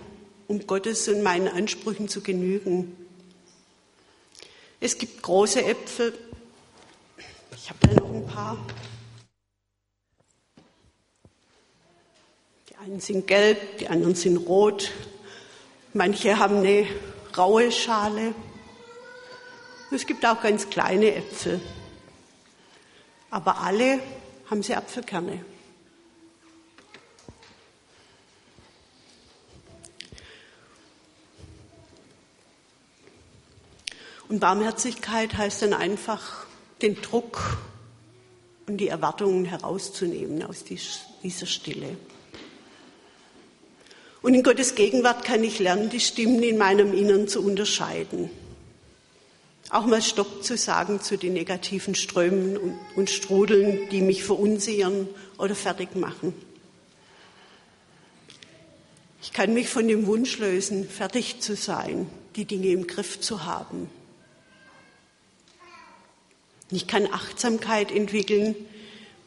um 0.46 0.66
Gottes 0.66 1.08
und 1.08 1.22
meinen 1.22 1.48
Ansprüchen 1.48 2.10
zu 2.10 2.20
genügen. 2.20 2.94
Es 4.78 4.98
gibt 4.98 5.22
große 5.22 5.64
Äpfel. 5.64 6.12
Ich 7.56 7.70
habe 7.70 7.78
da 7.80 7.94
noch 7.94 8.12
ein 8.12 8.26
paar. 8.26 8.66
Die 12.68 12.76
einen 12.76 13.00
sind 13.00 13.26
gelb, 13.26 13.78
die 13.78 13.88
anderen 13.88 14.16
sind 14.16 14.36
rot. 14.36 14.92
Manche 15.94 16.38
haben 16.38 16.58
eine 16.58 16.86
raue 17.34 17.72
Schale. 17.72 18.34
Es 19.94 20.06
gibt 20.06 20.26
auch 20.26 20.42
ganz 20.42 20.68
kleine 20.70 21.14
Äpfel. 21.14 21.60
Aber 23.30 23.60
alle 23.60 24.00
haben 24.50 24.60
sie 24.60 24.74
Apfelkerne. 24.74 25.44
Und 34.28 34.40
Barmherzigkeit 34.40 35.36
heißt 35.36 35.62
dann 35.62 35.74
einfach, 35.74 36.46
den 36.82 37.00
Druck 37.00 37.58
und 38.66 38.78
die 38.78 38.88
Erwartungen 38.88 39.44
herauszunehmen 39.44 40.42
aus 40.42 40.64
dieser 40.64 41.46
Stille. 41.46 41.96
Und 44.22 44.34
in 44.34 44.42
Gottes 44.42 44.74
Gegenwart 44.74 45.24
kann 45.24 45.44
ich 45.44 45.60
lernen, 45.60 45.88
die 45.88 46.00
Stimmen 46.00 46.42
in 46.42 46.58
meinem 46.58 46.92
Innern 46.94 47.28
zu 47.28 47.44
unterscheiden. 47.44 48.28
Auch 49.74 49.86
mal 49.86 50.02
Stopp 50.02 50.44
zu 50.44 50.56
sagen 50.56 51.00
zu 51.00 51.18
den 51.18 51.32
negativen 51.32 51.96
Strömen 51.96 52.78
und, 52.94 53.10
Strudeln, 53.10 53.88
die 53.88 54.02
mich 54.02 54.22
verunsichern 54.22 55.08
oder 55.36 55.56
fertig 55.56 55.96
machen. 55.96 56.32
Ich 59.20 59.32
kann 59.32 59.52
mich 59.52 59.68
von 59.68 59.88
dem 59.88 60.06
Wunsch 60.06 60.38
lösen, 60.38 60.88
fertig 60.88 61.40
zu 61.40 61.56
sein, 61.56 62.08
die 62.36 62.44
Dinge 62.44 62.68
im 62.68 62.86
Griff 62.86 63.20
zu 63.20 63.46
haben. 63.46 63.90
Ich 66.70 66.86
kann 66.86 67.12
Achtsamkeit 67.12 67.90
entwickeln, 67.90 68.54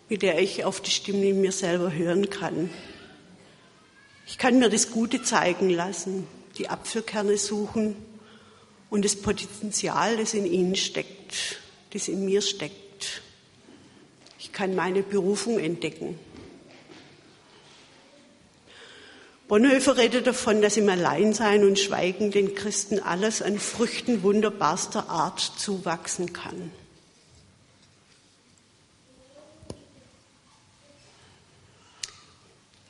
mit 0.08 0.22
der 0.22 0.40
ich 0.40 0.64
auf 0.64 0.80
die 0.80 0.92
Stimme 0.92 1.26
in 1.26 1.42
mir 1.42 1.52
selber 1.52 1.92
hören 1.92 2.30
kann. 2.30 2.70
Ich 4.26 4.38
kann 4.38 4.60
mir 4.60 4.70
das 4.70 4.92
Gute 4.92 5.22
zeigen 5.24 5.70
lassen, 5.70 6.26
die 6.58 6.70
Apfelkerne 6.70 7.36
suchen 7.36 7.98
und 8.90 9.06
das 9.06 9.16
Potenzial, 9.16 10.18
das 10.18 10.34
in 10.34 10.46
ihnen 10.46 10.76
steckt, 10.76 11.60
das 11.92 12.08
in 12.08 12.26
mir 12.26 12.42
steckt. 12.42 13.22
Ich 14.40 14.52
kann 14.52 14.76
meine 14.76 15.04
Berufung 15.04 15.60
entdecken. 15.60 16.18
Bonhoeffer 19.48 19.96
redet 19.96 20.28
davon, 20.28 20.62
dass 20.62 20.76
im 20.76 20.90
Alleinsein 20.90 21.64
und 21.64 21.80
Schweigen 21.80 22.32
den 22.32 22.54
Christen 22.54 23.00
alles 23.00 23.42
an 23.42 23.60
Früchten 23.60 24.22
wunderbarster 24.22 25.10
Art 25.10 25.40
zuwachsen 25.40 26.34
kann. 26.34 26.72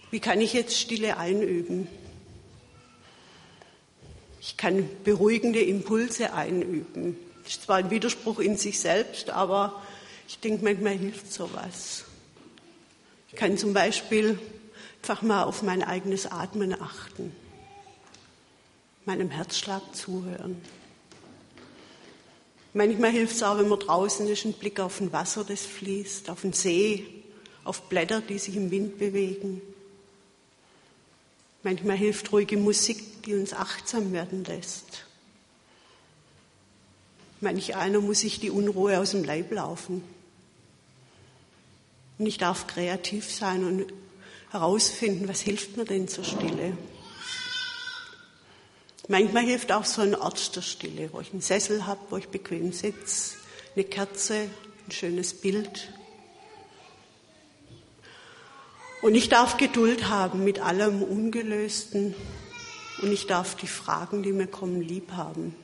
Wie 0.10 0.20
kann 0.20 0.42
ich 0.42 0.54
jetzt 0.54 0.80
Stille 0.80 1.18
einüben? 1.18 1.88
Ich 4.48 4.56
kann 4.56 4.88
beruhigende 5.04 5.60
Impulse 5.60 6.34
einüben. 6.34 7.18
Das 7.44 7.52
ist 7.52 7.64
zwar 7.64 7.76
ein 7.76 7.90
Widerspruch 7.90 8.40
in 8.40 8.56
sich 8.56 8.80
selbst, 8.80 9.30
aber 9.30 9.82
ich 10.26 10.40
denke, 10.40 10.64
manchmal 10.64 10.94
hilft 10.94 11.34
sowas. 11.34 12.06
Ich 13.28 13.36
kann 13.36 13.58
zum 13.58 13.74
Beispiel 13.74 14.40
einfach 15.02 15.22
mal 15.22 15.44
auf 15.44 15.64
mein 15.64 15.84
eigenes 15.84 16.28
Atmen 16.28 16.74
achten, 16.82 17.36
meinem 19.04 19.32
Herzschlag 19.32 19.82
zuhören. 19.94 20.62
Manchmal 22.74 23.12
hilft 23.12 23.36
es 23.36 23.44
auch, 23.44 23.58
wenn 23.58 23.68
man 23.68 23.80
draußen 23.80 24.30
ist, 24.30 24.46
ein 24.46 24.54
Blick 24.54 24.80
auf 24.80 25.02
ein 25.02 25.12
Wasser, 25.12 25.44
das 25.44 25.66
fließt, 25.66 26.30
auf 26.30 26.42
den 26.42 26.54
See, 26.54 27.06
auf 27.66 27.90
Blätter, 27.90 28.22
die 28.22 28.40
sich 28.40 28.56
im 28.56 28.72
Wind 28.72 28.98
bewegen. 28.98 29.62
Manchmal 31.68 31.98
hilft 31.98 32.32
ruhige 32.32 32.56
Musik, 32.56 33.24
die 33.24 33.36
uns 33.36 33.52
achtsam 33.52 34.14
werden 34.14 34.46
lässt. 34.46 35.04
Manch 37.42 37.76
einer 37.76 38.00
muss 38.00 38.22
sich 38.22 38.40
die 38.40 38.52
Unruhe 38.52 38.98
aus 38.98 39.12
dem 39.12 39.26
Leib 39.26 39.52
laufen. 39.52 40.02
Und 42.18 42.26
ich 42.26 42.38
darf 42.38 42.68
kreativ 42.68 43.30
sein 43.30 43.66
und 43.66 43.94
herausfinden, 44.50 45.28
was 45.28 45.42
hilft 45.42 45.76
mir 45.76 45.84
denn 45.84 46.08
zur 46.08 46.24
Stille. 46.24 46.78
Manchmal 49.10 49.44
hilft 49.44 49.74
auch 49.74 49.84
so 49.84 50.02
ein 50.02 50.16
Ort 50.16 50.56
der 50.56 50.62
Stille, 50.62 51.10
wo 51.12 51.20
ich 51.20 51.34
einen 51.34 51.42
Sessel 51.42 51.86
habe, 51.86 52.00
wo 52.12 52.16
ich 52.16 52.30
bequem 52.30 52.72
sitze, 52.72 53.36
eine 53.76 53.84
Kerze, 53.84 54.50
ein 54.86 54.92
schönes 54.94 55.34
Bild. 55.34 55.90
Und 59.02 59.14
ich 59.14 59.30
darf 59.30 59.58
Geduld 59.58 60.10
haben 60.10 60.44
mit 60.44 60.60
allem 60.60 61.04
Ungelösten 61.04 62.16
und 63.02 63.12
ich 63.12 63.28
darf 63.28 63.56
die 63.56 63.68
Fragen, 63.68 64.24
die 64.24 64.34
mir 64.34 64.48
kommen, 64.48 64.82
lieb 64.82 65.12
haben. 65.12 65.56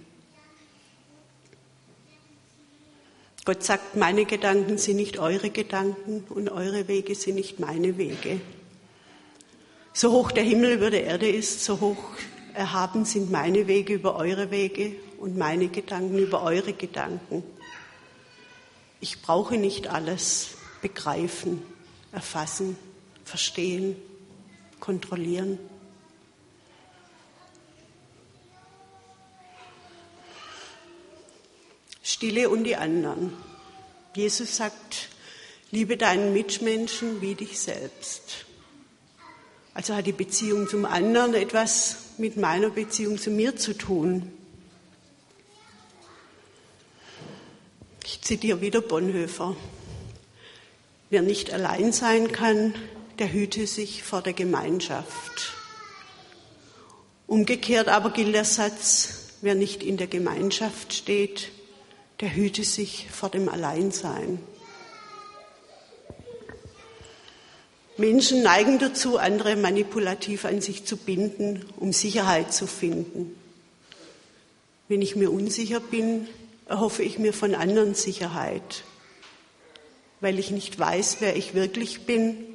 Gott 3.44 3.64
sagt, 3.64 3.98
meine 3.98 4.26
Gedanken 4.26 4.78
sind 4.78 4.98
nicht 4.98 5.18
eure 5.18 5.50
Gedanken 5.50 6.24
und 6.30 6.50
eure 6.50 6.88
Wege 6.88 7.16
sind 7.16 7.36
nicht 7.36 7.60
meine 7.60 7.98
Wege. 7.98 8.40
So 9.94 10.12
hoch 10.12 10.32
der 10.32 10.44
Himmel 10.44 10.74
über 10.74 10.92
der 10.92 11.04
Erde 11.04 11.28
ist, 11.28 11.66
so 11.66 11.82
hoch 11.82 11.98
erhaben 12.54 13.04
sind 13.04 13.32
meine 13.32 13.68
Wege 13.68 13.96
über 13.96 14.16
eure 14.16 14.52
Wege 14.52 14.96
und 15.18 15.38
meine 15.38 15.68
Gedanken 15.68 16.20
über 16.20 16.44
eure 16.44 16.74
Gedanken. 16.74 17.44
Ich 19.02 19.22
brauche 19.22 19.58
nicht 19.58 19.88
alles 19.88 20.52
begreifen, 20.82 21.62
erfassen 22.12 22.78
verstehen, 23.24 23.96
kontrollieren. 24.80 25.60
Stille 32.02 32.50
und 32.50 32.64
die 32.64 32.76
anderen. 32.76 33.34
Jesus 34.16 34.58
sagt, 34.58 35.10
liebe 35.72 35.98
deinen 35.98 36.34
Mitmenschen 36.34 37.22
wie 37.22 37.36
dich 37.36 37.60
selbst. 37.60 38.46
Also 39.74 39.96
hat 39.96 40.06
die 40.06 40.12
Beziehung 40.12 40.68
zum 40.68 40.86
anderen 40.86 41.34
etwas 41.34 41.98
mit 42.18 42.38
meiner 42.38 42.70
Beziehung 42.70 43.18
zu 43.18 43.32
mir 43.32 43.56
zu 43.56 43.74
tun. 43.76 44.32
Ich 48.06 48.22
zitiere 48.22 48.62
wieder 48.62 48.82
Bonhoeffer. 48.82 49.56
Wer 51.10 51.24
nicht 51.24 51.52
allein 51.52 51.92
sein 51.92 52.32
kann, 52.32 52.76
der 53.20 53.32
hüte 53.32 53.68
sich 53.68 54.04
vor 54.04 54.22
der 54.22 54.34
Gemeinschaft. 54.34 55.54
Umgekehrt 57.28 57.88
aber 57.88 58.12
gilt 58.12 58.36
der 58.36 58.46
Satz, 58.46 59.36
wer 59.42 59.56
nicht 59.56 59.84
in 59.84 59.98
der 59.98 60.08
Gemeinschaft 60.08 60.94
steht, 60.94 61.50
der 62.22 62.36
hüte 62.36 62.64
sich 62.64 63.08
vor 63.12 63.30
dem 63.30 63.50
Alleinsein. 63.50 64.40
Menschen 67.98 68.42
neigen 68.42 68.80
dazu, 68.80 69.18
andere 69.18 69.56
manipulativ 69.56 70.46
an 70.46 70.62
sich 70.62 70.86
zu 70.86 70.98
binden, 70.98 71.66
um 71.78 71.94
Sicherheit 71.94 72.54
zu 72.54 72.66
finden. 72.66 73.36
Wenn 74.88 75.02
ich 75.02 75.16
mir 75.16 75.32
unsicher 75.32 75.80
bin, 75.80 76.28
erhoffe 76.68 77.04
ich 77.04 77.20
mir 77.20 77.34
von 77.34 77.54
anderen 77.54 77.94
Sicherheit. 77.94 78.84
Weil 80.22 80.40
ich 80.40 80.50
nicht 80.50 80.80
weiß, 80.80 81.18
wer 81.20 81.36
ich 81.36 81.54
wirklich 81.54 82.02
bin, 82.02 82.53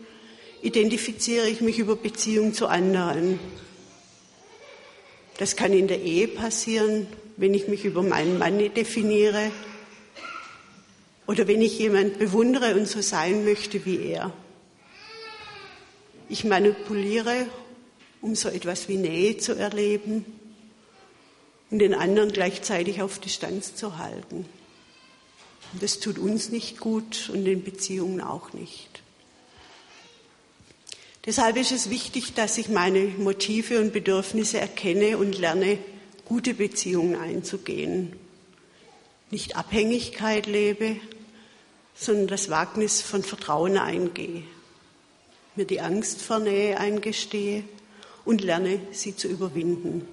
identifiziere 0.62 1.48
ich 1.48 1.60
mich 1.60 1.78
über 1.78 1.96
Beziehung 1.96 2.54
zu 2.54 2.66
anderen. 2.66 3.38
Das 5.38 5.54
kann 5.54 5.72
in 5.72 5.88
der 5.88 6.02
Ehe 6.02 6.28
passieren, 6.28 7.06
wenn 7.36 7.54
ich 7.54 7.68
mich 7.68 7.84
über 7.84 8.02
meinen 8.02 8.38
Mann 8.38 8.58
definiere 8.74 9.52
oder 11.26 11.46
wenn 11.46 11.62
ich 11.62 11.78
jemand 11.78 12.18
bewundere 12.18 12.74
und 12.74 12.88
so 12.88 13.00
sein 13.00 13.44
möchte 13.44 13.84
wie 13.84 13.98
er. 13.98 14.32
Ich 16.28 16.44
manipuliere, 16.44 17.46
um 18.20 18.34
so 18.34 18.48
etwas 18.48 18.88
wie 18.88 18.96
Nähe 18.96 19.38
zu 19.38 19.54
erleben 19.54 20.24
und 21.70 21.78
den 21.78 21.94
anderen 21.94 22.32
gleichzeitig 22.32 23.00
auf 23.00 23.18
Distanz 23.18 23.74
zu 23.74 23.98
halten. 23.98 24.46
Und 25.72 25.82
das 25.82 26.00
tut 26.00 26.18
uns 26.18 26.48
nicht 26.48 26.80
gut 26.80 27.30
und 27.32 27.44
den 27.44 27.62
Beziehungen 27.62 28.20
auch 28.20 28.52
nicht. 28.52 29.02
Deshalb 31.28 31.58
ist 31.58 31.72
es 31.72 31.90
wichtig, 31.90 32.32
dass 32.32 32.56
ich 32.56 32.70
meine 32.70 33.00
Motive 33.00 33.80
und 33.80 33.92
Bedürfnisse 33.92 34.60
erkenne 34.60 35.18
und 35.18 35.36
lerne, 35.36 35.76
gute 36.24 36.54
Beziehungen 36.54 37.16
einzugehen. 37.16 38.14
Nicht 39.30 39.54
Abhängigkeit 39.54 40.46
lebe, 40.46 40.96
sondern 41.94 42.28
das 42.28 42.48
Wagnis 42.48 43.02
von 43.02 43.22
Vertrauen 43.22 43.76
eingehe. 43.76 44.42
Mir 45.54 45.66
die 45.66 45.82
Angst 45.82 46.22
vor 46.22 46.38
Nähe 46.38 46.80
eingestehe 46.80 47.62
und 48.24 48.40
lerne, 48.40 48.80
sie 48.92 49.14
zu 49.14 49.28
überwinden. 49.28 50.08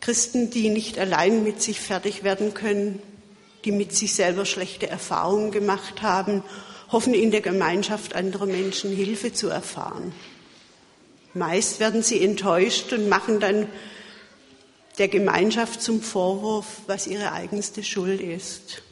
Christen, 0.00 0.48
die 0.48 0.70
nicht 0.70 0.98
allein 0.98 1.42
mit 1.42 1.60
sich 1.60 1.80
fertig 1.80 2.24
werden 2.24 2.54
können, 2.54 3.02
die 3.66 3.72
mit 3.72 3.94
sich 3.94 4.14
selber 4.14 4.46
schlechte 4.46 4.88
Erfahrungen 4.88 5.50
gemacht 5.50 6.00
haben, 6.00 6.42
hoffen 6.90 7.14
in 7.14 7.30
der 7.30 7.40
Gemeinschaft 7.40 8.14
anderer 8.14 8.46
Menschen 8.46 8.94
Hilfe 8.94 9.32
zu 9.32 9.48
erfahren. 9.48 10.12
Meist 11.34 11.80
werden 11.80 12.02
sie 12.02 12.22
enttäuscht 12.22 12.92
und 12.92 13.08
machen 13.08 13.40
dann 13.40 13.68
der 14.98 15.08
Gemeinschaft 15.08 15.82
zum 15.82 16.00
Vorwurf, 16.00 16.80
was 16.86 17.06
ihre 17.06 17.32
eigenste 17.32 17.82
Schuld 17.82 18.20
ist. 18.20 18.82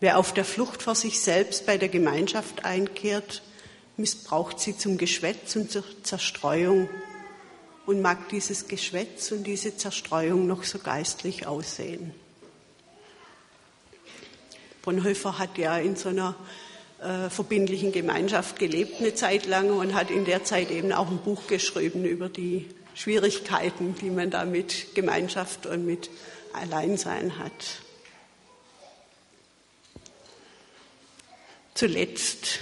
Wer 0.00 0.18
auf 0.18 0.32
der 0.32 0.44
Flucht 0.44 0.82
vor 0.82 0.94
sich 0.94 1.20
selbst 1.20 1.66
bei 1.66 1.78
der 1.78 1.88
Gemeinschaft 1.88 2.64
einkehrt, 2.64 3.42
missbraucht 3.96 4.60
sie 4.60 4.76
zum 4.76 4.98
Geschwätz 4.98 5.56
und 5.56 5.70
zur 5.70 5.84
Zerstreuung 6.02 6.88
und 7.86 8.02
mag 8.02 8.28
dieses 8.28 8.68
Geschwätz 8.68 9.32
und 9.32 9.44
diese 9.44 9.76
Zerstreuung 9.76 10.46
noch 10.46 10.64
so 10.64 10.78
geistlich 10.78 11.46
aussehen. 11.46 12.12
Bonhoeffer 14.82 15.38
hat 15.38 15.56
ja 15.58 15.78
in 15.78 15.96
so 15.96 16.10
einer 16.10 16.36
äh, 17.04 17.30
verbindlichen 17.30 17.92
Gemeinschaft 17.92 18.58
gelebt 18.58 19.00
eine 19.00 19.14
Zeit 19.14 19.46
lang 19.46 19.70
und 19.70 19.94
hat 19.94 20.10
in 20.10 20.24
der 20.24 20.44
Zeit 20.44 20.70
eben 20.70 20.92
auch 20.92 21.10
ein 21.10 21.18
Buch 21.18 21.46
geschrieben 21.46 22.04
über 22.04 22.28
die 22.28 22.66
Schwierigkeiten, 22.94 23.94
die 24.00 24.10
man 24.10 24.30
da 24.30 24.44
mit 24.44 24.94
Gemeinschaft 24.94 25.66
und 25.66 25.84
mit 25.84 26.10
Alleinsein 26.52 27.38
hat. 27.38 27.52
Zuletzt 31.74 32.60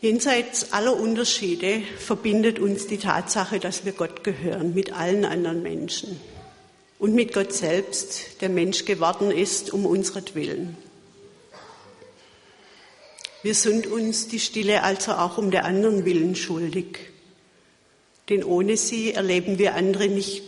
Jenseits 0.00 0.72
aller 0.72 0.96
Unterschiede 0.96 1.80
verbindet 1.96 2.58
uns 2.58 2.88
die 2.88 2.98
Tatsache, 2.98 3.60
dass 3.60 3.84
wir 3.84 3.92
Gott 3.92 4.24
gehören 4.24 4.74
mit 4.74 4.92
allen 4.92 5.24
anderen 5.24 5.62
Menschen 5.62 6.20
und 6.98 7.14
mit 7.14 7.32
Gott 7.32 7.52
selbst, 7.52 8.40
der 8.40 8.48
Mensch 8.48 8.84
geworden 8.84 9.30
ist 9.30 9.72
um 9.72 9.86
unseretwillen. 9.86 10.76
Wir 13.42 13.54
sind 13.54 13.86
uns 13.86 14.28
die 14.28 14.38
Stille 14.38 14.82
also 14.82 15.12
auch 15.12 15.36
um 15.36 15.50
der 15.50 15.64
anderen 15.64 16.04
Willen 16.04 16.36
schuldig, 16.36 16.98
denn 18.28 18.44
ohne 18.44 18.76
sie 18.76 19.12
erleben 19.12 19.58
wir 19.58 19.74
andere 19.74 20.08
nicht 20.08 20.44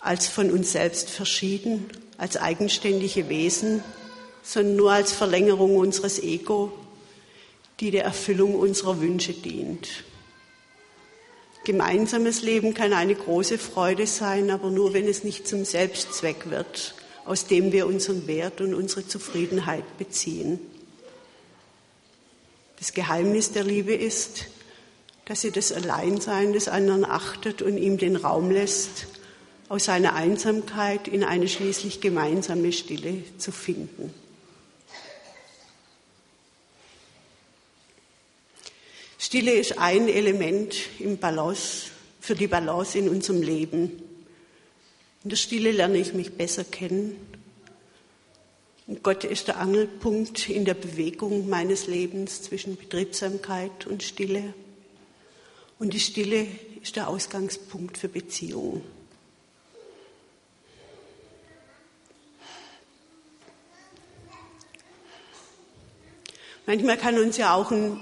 als 0.00 0.28
von 0.28 0.50
uns 0.50 0.72
selbst 0.72 1.08
verschieden, 1.10 1.88
als 2.18 2.36
eigenständige 2.36 3.28
Wesen, 3.28 3.82
sondern 4.42 4.76
nur 4.76 4.92
als 4.92 5.12
Verlängerung 5.12 5.76
unseres 5.76 6.18
Ego 6.22 6.72
die 7.80 7.90
der 7.90 8.04
Erfüllung 8.04 8.54
unserer 8.54 9.00
Wünsche 9.00 9.32
dient. 9.32 10.04
Gemeinsames 11.64 12.42
Leben 12.42 12.74
kann 12.74 12.92
eine 12.92 13.14
große 13.14 13.58
Freude 13.58 14.06
sein, 14.06 14.50
aber 14.50 14.70
nur 14.70 14.92
wenn 14.92 15.08
es 15.08 15.24
nicht 15.24 15.48
zum 15.48 15.64
Selbstzweck 15.64 16.50
wird, 16.50 16.94
aus 17.24 17.46
dem 17.46 17.72
wir 17.72 17.86
unseren 17.86 18.26
Wert 18.26 18.60
und 18.60 18.74
unsere 18.74 19.06
Zufriedenheit 19.06 19.98
beziehen. 19.98 20.60
Das 22.80 22.94
Geheimnis 22.94 23.52
der 23.52 23.62
Liebe 23.62 23.94
ist, 23.94 24.46
dass 25.26 25.42
sie 25.42 25.50
das 25.50 25.70
Alleinsein 25.70 26.54
des 26.54 26.66
anderen 26.66 27.04
achtet 27.04 27.60
und 27.60 27.76
ihm 27.76 27.98
den 27.98 28.16
Raum 28.16 28.50
lässt, 28.50 29.06
aus 29.68 29.84
seiner 29.84 30.14
Einsamkeit 30.14 31.06
in 31.06 31.22
eine 31.22 31.46
schließlich 31.46 32.00
gemeinsame 32.00 32.72
Stille 32.72 33.22
zu 33.36 33.52
finden. 33.52 34.12
Stille 39.18 39.52
ist 39.52 39.78
ein 39.78 40.08
Element 40.08 40.74
im 40.98 41.18
Balance, 41.18 41.90
für 42.18 42.34
die 42.34 42.48
Balance 42.48 42.98
in 42.98 43.10
unserem 43.10 43.42
Leben. 43.42 44.02
In 45.22 45.28
der 45.30 45.36
Stille 45.36 45.70
lerne 45.70 45.98
ich 45.98 46.14
mich 46.14 46.32
besser 46.32 46.64
kennen. 46.64 47.14
Und 48.90 49.04
Gott 49.04 49.22
ist 49.22 49.46
der 49.46 49.58
Angelpunkt 49.58 50.48
in 50.48 50.64
der 50.64 50.74
Bewegung 50.74 51.48
meines 51.48 51.86
Lebens 51.86 52.42
zwischen 52.42 52.76
Betriebsamkeit 52.76 53.86
und 53.86 54.02
Stille. 54.02 54.52
Und 55.78 55.94
die 55.94 56.00
Stille 56.00 56.48
ist 56.82 56.96
der 56.96 57.06
Ausgangspunkt 57.06 57.96
für 57.96 58.08
Beziehungen. 58.08 58.82
Manchmal 66.66 66.96
kann 66.96 67.16
uns 67.16 67.36
ja 67.36 67.54
auch 67.54 67.70
ein 67.70 68.00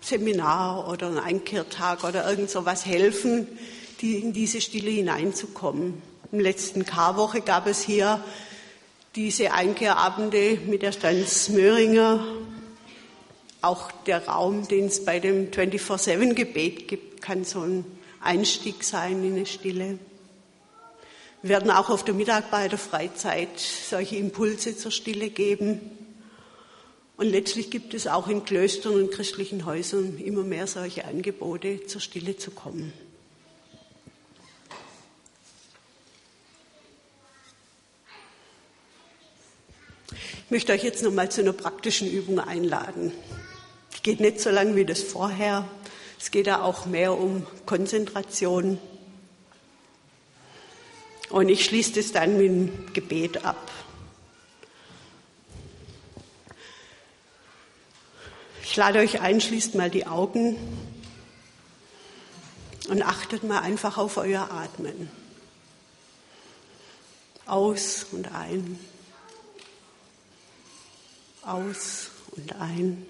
Seminar 0.00 0.88
oder 0.88 1.08
ein 1.08 1.18
Einkehrtag 1.18 2.04
oder 2.04 2.30
irgend 2.30 2.48
sowas 2.48 2.86
helfen, 2.86 3.46
in 4.00 4.32
diese 4.32 4.62
Stille 4.62 4.90
hineinzukommen. 4.90 6.00
Im 6.32 6.40
letzten 6.40 6.86
Karwoche 6.86 7.42
gab 7.42 7.66
es 7.66 7.82
hier 7.82 8.24
diese 9.16 9.52
Einkehrabende 9.52 10.58
mit 10.66 10.82
der 10.82 10.92
Stanz 10.92 11.48
Möhringer, 11.48 12.24
auch 13.60 13.90
der 14.06 14.26
Raum, 14.26 14.68
den 14.68 14.86
es 14.86 15.04
bei 15.04 15.18
dem 15.18 15.50
24-7-Gebet 15.50 16.86
gibt, 16.86 17.20
kann 17.20 17.44
so 17.44 17.60
ein 17.60 17.84
Einstieg 18.20 18.84
sein 18.84 19.24
in 19.24 19.34
eine 19.34 19.46
Stille. 19.46 19.98
Wir 21.42 21.50
werden 21.50 21.70
auch 21.70 21.90
auf 21.90 22.04
der 22.04 22.14
Mittag 22.14 22.50
bei 22.50 22.68
der 22.68 22.78
Freizeit 22.78 23.58
solche 23.58 24.16
Impulse 24.16 24.76
zur 24.76 24.90
Stille 24.90 25.30
geben. 25.30 25.80
Und 27.16 27.26
letztlich 27.26 27.70
gibt 27.70 27.94
es 27.94 28.06
auch 28.06 28.28
in 28.28 28.44
Klöstern 28.44 28.94
und 28.94 29.10
christlichen 29.10 29.66
Häusern 29.66 30.18
immer 30.18 30.42
mehr 30.42 30.66
solche 30.66 31.04
Angebote, 31.04 31.86
zur 31.86 32.00
Stille 32.00 32.36
zu 32.36 32.50
kommen. 32.50 32.92
Ich 40.50 40.52
möchte 40.52 40.72
euch 40.72 40.82
jetzt 40.82 41.04
nochmal 41.04 41.30
zu 41.30 41.42
einer 41.42 41.52
praktischen 41.52 42.10
Übung 42.10 42.40
einladen. 42.40 43.12
Die 43.96 44.02
geht 44.02 44.18
nicht 44.18 44.40
so 44.40 44.50
lang 44.50 44.74
wie 44.74 44.84
das 44.84 45.00
vorher. 45.00 45.64
Es 46.18 46.32
geht 46.32 46.48
da 46.48 46.62
auch 46.62 46.86
mehr 46.86 47.16
um 47.16 47.46
Konzentration. 47.66 48.80
Und 51.28 51.48
ich 51.50 51.64
schließe 51.64 51.92
das 51.92 52.10
dann 52.10 52.36
mit 52.36 52.46
dem 52.46 52.92
Gebet 52.92 53.44
ab. 53.44 53.70
Ich 58.64 58.74
lade 58.74 58.98
euch 58.98 59.20
ein, 59.20 59.40
schließt 59.40 59.76
mal 59.76 59.88
die 59.88 60.08
Augen 60.08 60.56
und 62.88 63.02
achtet 63.02 63.44
mal 63.44 63.60
einfach 63.60 63.98
auf 63.98 64.16
euer 64.16 64.50
Atmen. 64.50 65.12
Aus 67.46 68.04
und 68.10 68.34
ein. 68.34 68.80
Aus 71.42 72.10
und 72.36 72.54
ein. 72.56 73.06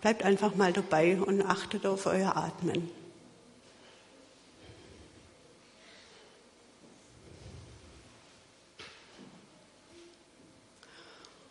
Bleibt 0.00 0.22
einfach 0.24 0.54
mal 0.54 0.72
dabei 0.72 1.20
und 1.20 1.42
achtet 1.42 1.86
auf 1.86 2.06
euer 2.06 2.36
Atmen. 2.36 2.90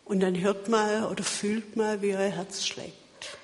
Und 0.04 0.20
dann 0.20 0.38
hört 0.42 0.68
mal 0.68 1.06
oder 1.06 1.24
fühlt 1.24 1.78
mal, 1.78 2.02
wie 2.02 2.14
euer 2.14 2.30
Herz 2.30 2.66
schlägt. 2.66 3.38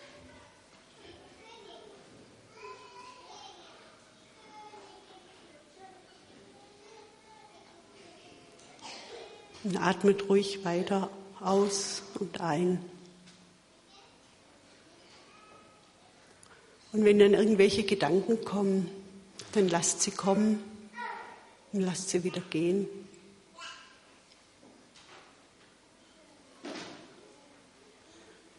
Und 9.64 9.78
atmet 9.78 10.28
ruhig 10.28 10.66
weiter 10.66 11.10
aus 11.42 12.04
und 12.20 12.40
ein. 12.42 12.84
Und 16.94 17.06
wenn 17.06 17.20
dann 17.20 17.34
irgendwelche 17.34 17.84
Gedanken 17.84 18.44
kommen, 18.44 18.90
dann 19.52 19.68
lasst 19.70 20.02
sie 20.02 20.12
kommen 20.12 20.64
und 21.74 21.82
lasst 21.82 22.10
sie 22.10 22.24
wieder 22.24 22.42
gehen. 22.50 22.88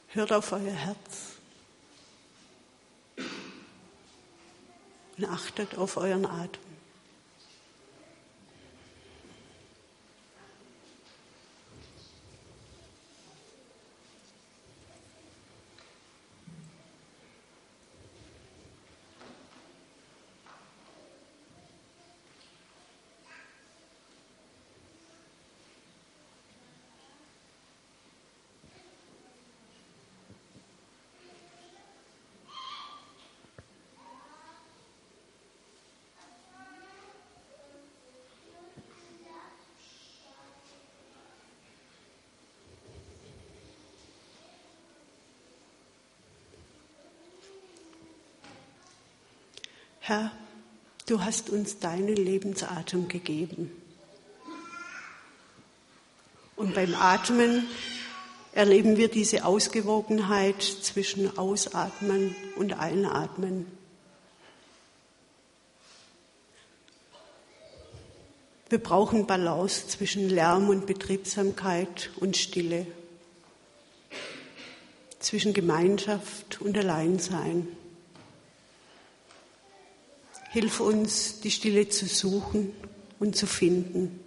Hört 0.08 0.32
auf 0.32 0.52
euer 0.52 0.72
Herz. 0.72 1.38
und 5.18 5.24
achtet 5.24 5.76
auf 5.76 5.96
euren 5.96 6.24
Atem. 6.24 6.67
Herr, 50.08 50.32
du 51.04 51.22
hast 51.22 51.50
uns 51.50 51.80
deinen 51.80 52.16
Lebensatem 52.16 53.08
gegeben. 53.08 53.70
Und 56.56 56.74
beim 56.74 56.94
Atmen 56.94 57.66
erleben 58.52 58.96
wir 58.96 59.08
diese 59.08 59.44
Ausgewogenheit 59.44 60.62
zwischen 60.62 61.36
Ausatmen 61.36 62.34
und 62.56 62.72
Einatmen. 62.80 63.66
Wir 68.70 68.78
brauchen 68.78 69.26
Balance 69.26 69.88
zwischen 69.88 70.30
Lärm 70.30 70.70
und 70.70 70.86
Betriebsamkeit 70.86 72.12
und 72.16 72.34
Stille, 72.38 72.86
zwischen 75.18 75.52
Gemeinschaft 75.52 76.62
und 76.62 76.78
Alleinsein. 76.78 77.68
Hilf 80.50 80.80
uns, 80.80 81.40
die 81.40 81.50
Stille 81.50 81.88
zu 81.88 82.06
suchen 82.06 82.72
und 83.18 83.36
zu 83.36 83.46
finden, 83.46 84.18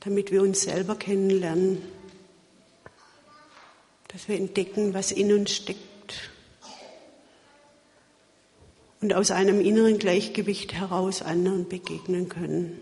damit 0.00 0.32
wir 0.32 0.42
uns 0.42 0.62
selber 0.62 0.96
kennenlernen, 0.96 1.82
dass 4.08 4.28
wir 4.28 4.36
entdecken, 4.36 4.94
was 4.94 5.12
in 5.12 5.32
uns 5.32 5.54
steckt 5.54 5.82
und 9.02 9.12
aus 9.12 9.30
einem 9.30 9.60
inneren 9.60 9.98
Gleichgewicht 9.98 10.72
heraus 10.72 11.22
anderen 11.22 11.68
begegnen 11.68 12.28
können. 12.28 12.78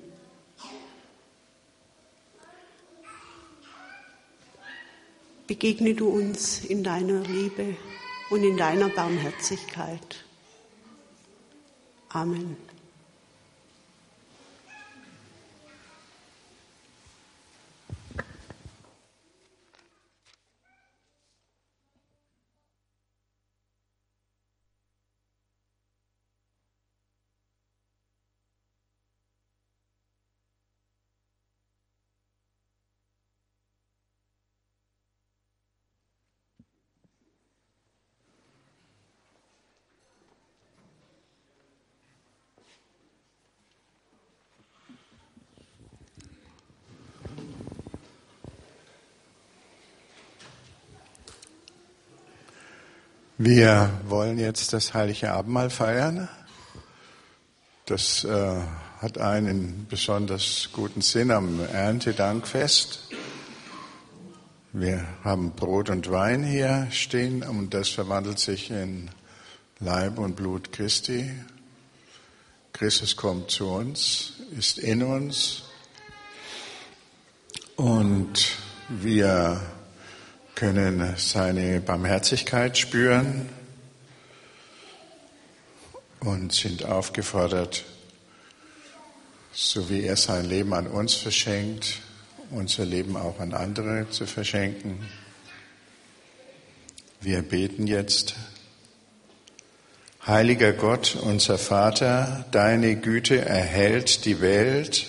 Begegne 5.47 5.95
du 5.95 6.09
uns 6.09 6.65
in 6.65 6.85
deiner 6.85 7.23
Liebe 7.23 7.77
und 8.31 8.45
in 8.45 8.57
deiner 8.57 8.89
Barmherzigkeit. 8.89 10.25
Amen. 12.09 12.57
Wir 53.43 53.89
wollen 54.07 54.39
jetzt 54.39 54.75
das 54.75 54.93
Heilige 54.93 55.33
Abendmahl 55.33 55.71
feiern. 55.71 56.29
Das 57.87 58.23
äh, 58.23 58.61
hat 58.99 59.17
einen 59.17 59.87
besonders 59.89 60.69
guten 60.75 61.01
Sinn 61.01 61.31
am 61.31 61.59
Erntedankfest. 61.59 63.09
Wir 64.75 65.07
haben 65.25 65.53
Brot 65.53 65.89
und 65.89 66.11
Wein 66.11 66.45
hier 66.45 66.89
stehen 66.91 67.43
und 67.43 67.73
das 67.73 67.89
verwandelt 67.89 68.39
sich 68.39 68.71
in 68.71 69.09
Leib 69.79 70.19
und 70.19 70.37
Blut 70.37 70.71
Christi. 70.71 71.31
Christus 72.75 73.17
kommt 73.17 73.51
zu 73.51 73.71
uns, 73.71 74.35
ist 74.55 74.77
in 74.77 75.03
uns 75.03 75.63
und 77.77 78.59
wir 78.91 79.63
können 80.61 81.15
seine 81.17 81.81
Barmherzigkeit 81.81 82.77
spüren 82.77 83.49
und 86.21 86.53
sind 86.53 86.85
aufgefordert, 86.85 87.87
so 89.53 89.89
wie 89.89 90.03
er 90.03 90.17
sein 90.17 90.45
Leben 90.45 90.75
an 90.75 90.87
uns 90.87 91.15
verschenkt, 91.15 92.01
unser 92.51 92.85
Leben 92.85 93.17
auch 93.17 93.41
an 93.41 93.55
andere 93.55 94.11
zu 94.11 94.27
verschenken. 94.27 94.99
Wir 97.23 97.41
beten 97.41 97.87
jetzt. 97.87 98.35
Heiliger 100.27 100.75
Gott, 100.75 101.17
unser 101.23 101.57
Vater, 101.57 102.45
deine 102.51 102.97
Güte 102.97 103.41
erhält 103.41 104.27
die 104.27 104.43
Welt 104.43 105.07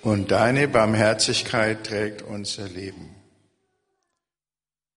und 0.00 0.30
deine 0.30 0.66
Barmherzigkeit 0.66 1.84
trägt 1.84 2.22
unser 2.22 2.66
Leben. 2.70 3.15